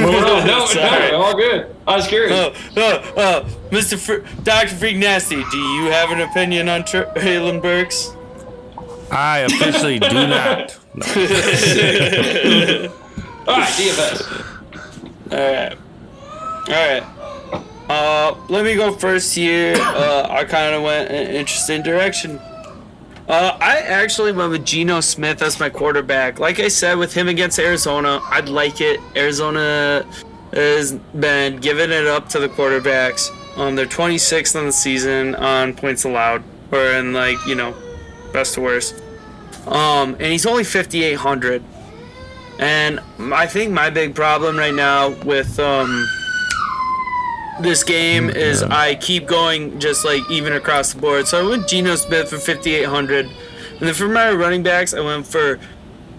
[0.00, 0.46] Moving on.
[0.46, 1.10] No, Sorry.
[1.12, 1.74] no, all good.
[1.86, 2.32] I was curious.
[2.32, 3.98] Oh, oh, oh, Mr.
[3.98, 4.74] Fr- Dr.
[4.74, 8.10] Freak Nasty, do you have an opinion on Tr- Treylon Burks?
[9.10, 10.78] I officially do not.
[10.94, 11.04] No.
[13.48, 14.22] All right, DFS.
[15.32, 15.78] Alright.
[16.68, 17.02] Alright.
[17.90, 19.74] Uh, let me go first here.
[19.76, 22.40] Uh, I kind of went an interesting direction.
[23.32, 26.38] Uh, I actually went with Geno Smith as my quarterback.
[26.38, 29.00] Like I said, with him against Arizona, I'd like it.
[29.16, 30.04] Arizona
[30.52, 33.30] has been giving it up to the quarterbacks.
[33.56, 37.74] Um, they're 26th on the season on points allowed, or in like you know,
[38.34, 39.02] best to worst.
[39.66, 41.64] Um, and he's only 5,800.
[42.58, 46.06] And I think my big problem right now with um,
[47.60, 51.26] this game is I keep going just like even across the board.
[51.26, 53.26] So I went Geno Smith for 5,800.
[53.26, 53.34] And
[53.80, 55.58] then for my running backs, I went for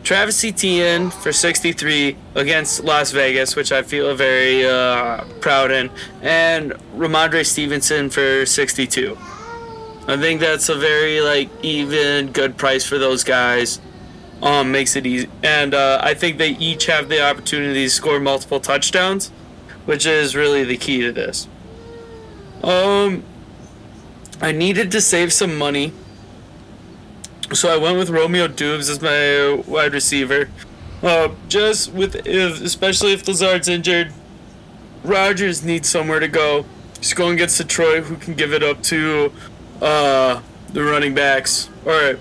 [0.04, 5.90] Travis Etienne for 63 against Las Vegas, which I feel very uh, proud in,
[6.22, 9.18] and Rhamondre Stevenson for 62.
[10.06, 13.80] I think that's a very like even good price for those guys
[14.42, 15.30] um, makes it easy.
[15.42, 19.32] And uh, I think they each have the opportunity to score multiple touchdowns,
[19.86, 21.48] which is really the key to this.
[22.64, 23.24] Um,
[24.42, 25.92] I needed to save some money,
[27.52, 30.50] so I went with Romeo Doubs as my wide receiver.
[31.02, 34.14] Uh, just with if, especially if Lazard's injured,
[35.04, 36.66] Rodgers needs somewhere to go.
[37.00, 39.34] He's going against Detroit, who can give it up to
[39.82, 40.42] uh,
[40.72, 42.18] the running backs, All right,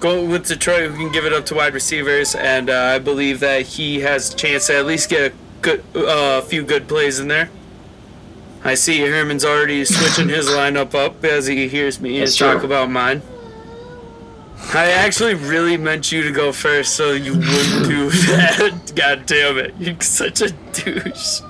[0.00, 3.40] go with Detroit, who can give it up to wide receivers, and uh, I believe
[3.40, 7.18] that he has a chance to at least get a good, uh, few good plays
[7.18, 7.50] in there.
[8.64, 12.66] I see Herman's already switching his lineup up as he hears me That's talk true.
[12.66, 13.22] about mine.
[14.74, 18.92] I actually really meant you to go first, so you wouldn't do that.
[18.96, 21.40] God damn it, you're such a douche.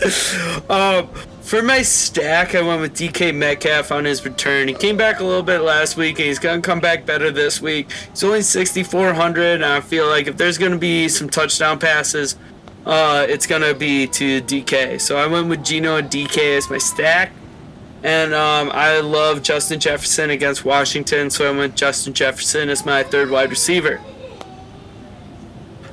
[0.70, 1.08] um,
[1.42, 4.68] for my stack, I went with DK Metcalf on his return.
[4.68, 7.60] He came back a little bit last week, and he's gonna come back better this
[7.60, 7.90] week.
[8.10, 12.36] He's only 6,400, and I feel like if there's gonna be some touchdown passes,
[12.86, 15.00] uh, it's gonna be to DK.
[15.00, 17.32] So I went with Geno and DK as my stack.
[18.02, 23.02] And um, I love Justin Jefferson against Washington, so I went Justin Jefferson as my
[23.02, 24.00] third wide receiver.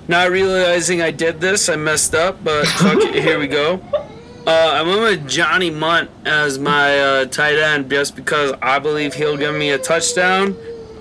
[0.07, 3.81] Not realizing I did this, I messed up, but fuck it, here we go.
[4.47, 9.14] Uh, I went with Johnny Mundt as my uh, tight end just because I believe
[9.14, 10.55] he'll give me a touchdown,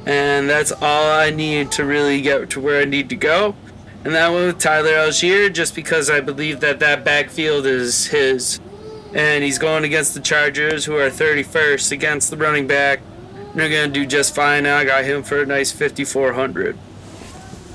[0.06, 3.54] and that's all I need to really get to where I need to go.
[4.06, 8.06] And that I went with Tyler Allgeier just because I believe that that backfield is
[8.06, 8.60] his
[9.12, 13.00] and he's going against the Chargers, who are 31st against the running back.
[13.34, 14.64] And they're gonna do just fine.
[14.64, 16.78] I got him for a nice 5,400.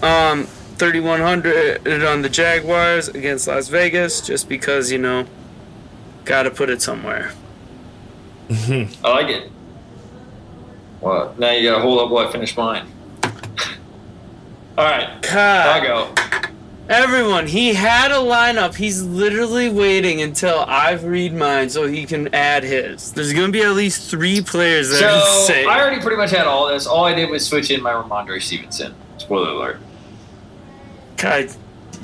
[0.02, 0.45] Um,
[0.78, 5.26] 3,100 on the Jaguars against Las Vegas, just because you know,
[6.24, 7.34] gotta put it somewhere.
[8.49, 9.52] I like it.
[11.02, 12.88] Well, now you gotta hold up while I finish mine.
[14.82, 16.52] All right, God, go.
[16.90, 18.74] everyone, he had a lineup.
[18.74, 23.12] He's literally waiting until I read mine so he can add his.
[23.14, 25.70] There's gonna be at least three players that So same.
[25.70, 26.88] I already pretty much had all this.
[26.88, 28.95] All I did was switch in my Rhamondre Stevenson.
[29.20, 29.80] Spoiler alert.
[31.18, 31.52] God,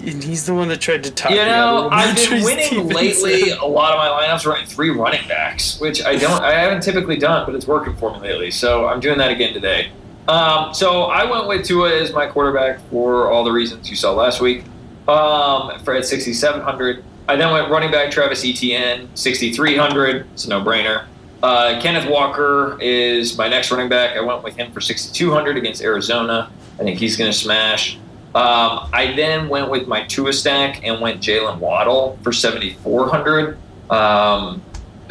[0.03, 2.89] he's the one that tried to top You know, I've been winning Stevenson.
[2.95, 3.49] lately.
[3.53, 6.81] A lot of my lineups are running three running backs, which I don't, I haven't
[6.83, 8.51] typically done, but it's working for me lately.
[8.51, 9.89] So I'm doing that again today.
[10.27, 14.13] Um, so I went with Tua as my quarterback for all the reasons you saw
[14.13, 14.63] last week.
[15.07, 20.27] Um, for at 6,700, I then went running back Travis Etienne, 6,300.
[20.33, 21.05] It's a no brainer.
[21.41, 24.17] Uh, Kenneth Walker is my next running back.
[24.17, 26.51] I went with him for 6,200 against Arizona.
[26.79, 27.97] I think he's going to smash.
[28.35, 33.57] Um, I then went with my Tua stack and went Jalen Waddle for 7,400.
[33.89, 34.61] Um,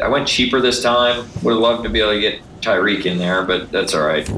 [0.03, 1.29] I went cheaper this time.
[1.43, 4.29] Would have loved to be able to get Tyreek in there, but that's all right.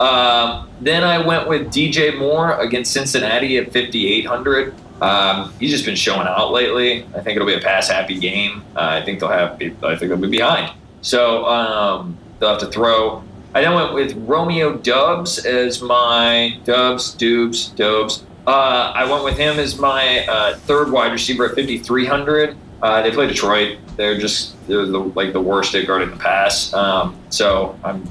[0.00, 4.74] Um, then I went with DJ Moore against Cincinnati at 5,800.
[5.02, 7.04] Um, he's just been showing out lately.
[7.14, 8.62] I think it'll be a pass happy game.
[8.74, 9.52] Uh, I think they'll have.
[9.52, 10.72] I think they'll be behind.
[11.02, 13.22] So um, they'll have to throw.
[13.54, 18.24] I then went with Romeo Dubs as my Dubs, Dubes, Dubs.
[18.46, 22.56] Uh, I went with him as my uh, third wide receiver at 5,300.
[22.82, 23.78] Uh, they play Detroit.
[23.96, 26.72] They're just they're the, like the worst they've guarded the pass.
[26.72, 28.10] Um, so I'm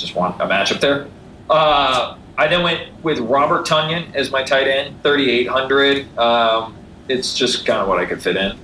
[0.00, 1.08] just want a matchup there.
[1.48, 6.18] Uh, I then went with Robert Tonyan as my tight end, 3,800.
[6.18, 6.76] Um,
[7.08, 8.56] it's just kind of what I could fit in.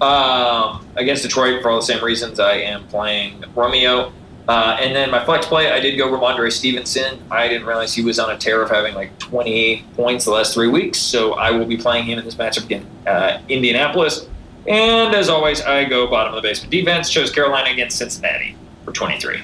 [0.00, 4.12] Um, against Detroit, for all the same reasons, I am playing Romeo.
[4.46, 7.18] Uh, and then my flex play, I did go Rhamondre Stevenson.
[7.30, 10.52] I didn't realize he was on a tear of having like 20 points the last
[10.52, 14.28] three weeks, so I will be playing him in this matchup against uh, Indianapolis.
[14.68, 17.10] And as always, I go bottom of the basement defense.
[17.10, 19.42] Chose Carolina against Cincinnati for 23.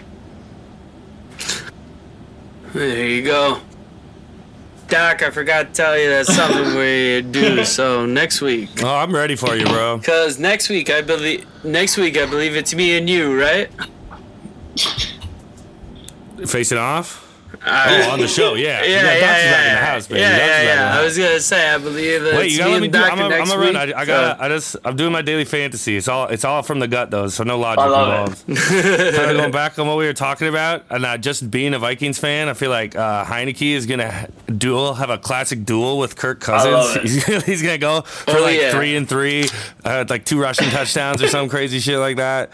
[2.72, 3.60] There you go.
[4.88, 7.64] Doc, I forgot to tell you that's something we do.
[7.64, 9.98] So next week, Oh, I'm ready for you, bro.
[9.98, 13.70] because next week I believe next week I believe it's me and you, right?
[16.46, 17.26] Face it off.
[17.62, 18.82] I- Oh, on the show, yeah.
[18.84, 20.20] yeah, yeah, yeah, in the house, baby.
[20.20, 20.98] yeah, yeah, yeah.
[20.98, 22.98] I was gonna say I believe that Wait, you gotta me let me do.
[22.98, 23.68] I'm, a, I'm a run.
[23.68, 23.76] week.
[23.96, 24.40] I, I got.
[24.40, 24.76] I just.
[24.84, 25.96] I'm doing my daily fantasy.
[25.96, 26.26] It's all.
[26.28, 28.46] It's all from the gut though, so no logic involved.
[29.16, 31.78] kind of going back on what we were talking about, and uh, just being a
[31.78, 36.16] Vikings fan, I feel like uh, Heinicke is gonna duel, have a classic duel with
[36.16, 37.02] Kirk Cousins.
[37.02, 38.70] He's, gonna- he's gonna go for Oh, like yeah.
[38.72, 39.46] three and three,
[39.84, 42.50] uh, like two rushing touchdowns or some crazy shit like that.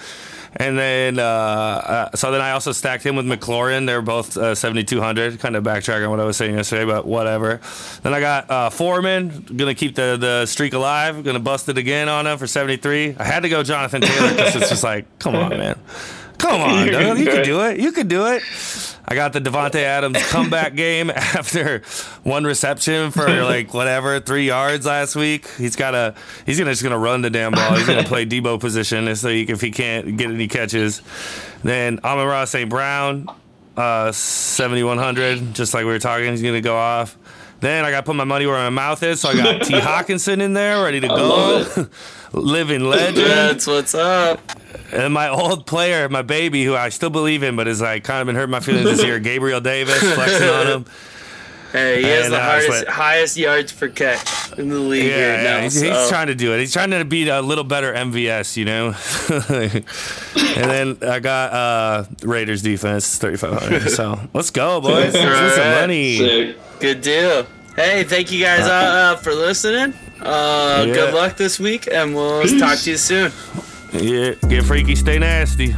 [0.59, 3.87] And then, uh, uh, so then I also stacked him with McLaurin.
[3.87, 5.39] They're both uh, 7,200.
[5.39, 7.61] Kind of backtrack on what I was saying yesterday, but whatever.
[8.03, 9.47] Then I got uh, Foreman.
[9.57, 11.23] Gonna keep the, the streak alive.
[11.25, 13.17] Gonna bust it again on him for 73.
[13.19, 15.79] I had to go Jonathan Taylor because it's just like, come on, man.
[16.39, 17.19] Come on, dude.
[17.19, 17.81] You can do it.
[17.81, 18.43] You can do it.
[19.09, 21.83] I got the Davante Adams comeback game after
[22.25, 25.49] one reception for like whatever three yards last week.
[25.57, 26.15] He's got a
[26.45, 27.77] he's gonna just gonna run the damn ball.
[27.77, 31.03] He's gonna play Debo position this week if he can't get any catches.
[31.63, 32.69] Then Amon-Ra St.
[32.69, 33.27] Brown,
[33.77, 36.31] uh, seventy one hundred, just like we were talking.
[36.31, 37.17] He's gonna go off.
[37.61, 39.73] Then I got to put my money where my mouth is, so I got T.
[39.81, 41.15] Hockenson in there, ready to go.
[41.15, 41.91] love
[42.33, 43.17] Living legend.
[43.17, 44.41] That's what's up.
[44.93, 48.21] And my old player, my baby, who I still believe in, but has like kind
[48.21, 50.85] of been hurting my feelings this year, Gabriel Davis, flexing on him.
[51.73, 55.05] Hey, he has And, the uh, hardest, but- highest yards per catch in the league
[55.05, 55.63] Yeah, right yeah, now.
[55.63, 56.61] he's, he's so- trying to do it.
[56.61, 58.95] He's trying to be a little better MVS, you know.
[60.57, 63.91] and then I got uh, Raiders defense, thirty five hundred.
[63.91, 65.13] So let's go, boys.
[65.13, 66.17] Let's win some money.
[66.19, 66.57] Sick.
[66.81, 67.47] Good deal.
[67.75, 69.93] Hey, thank you guys uh, uh, for listening.
[70.21, 70.95] Uh, Yeah.
[70.95, 73.33] Good luck this week, and we'll talk to you soon.
[74.01, 75.75] Yeah, get freaky, stay nasty.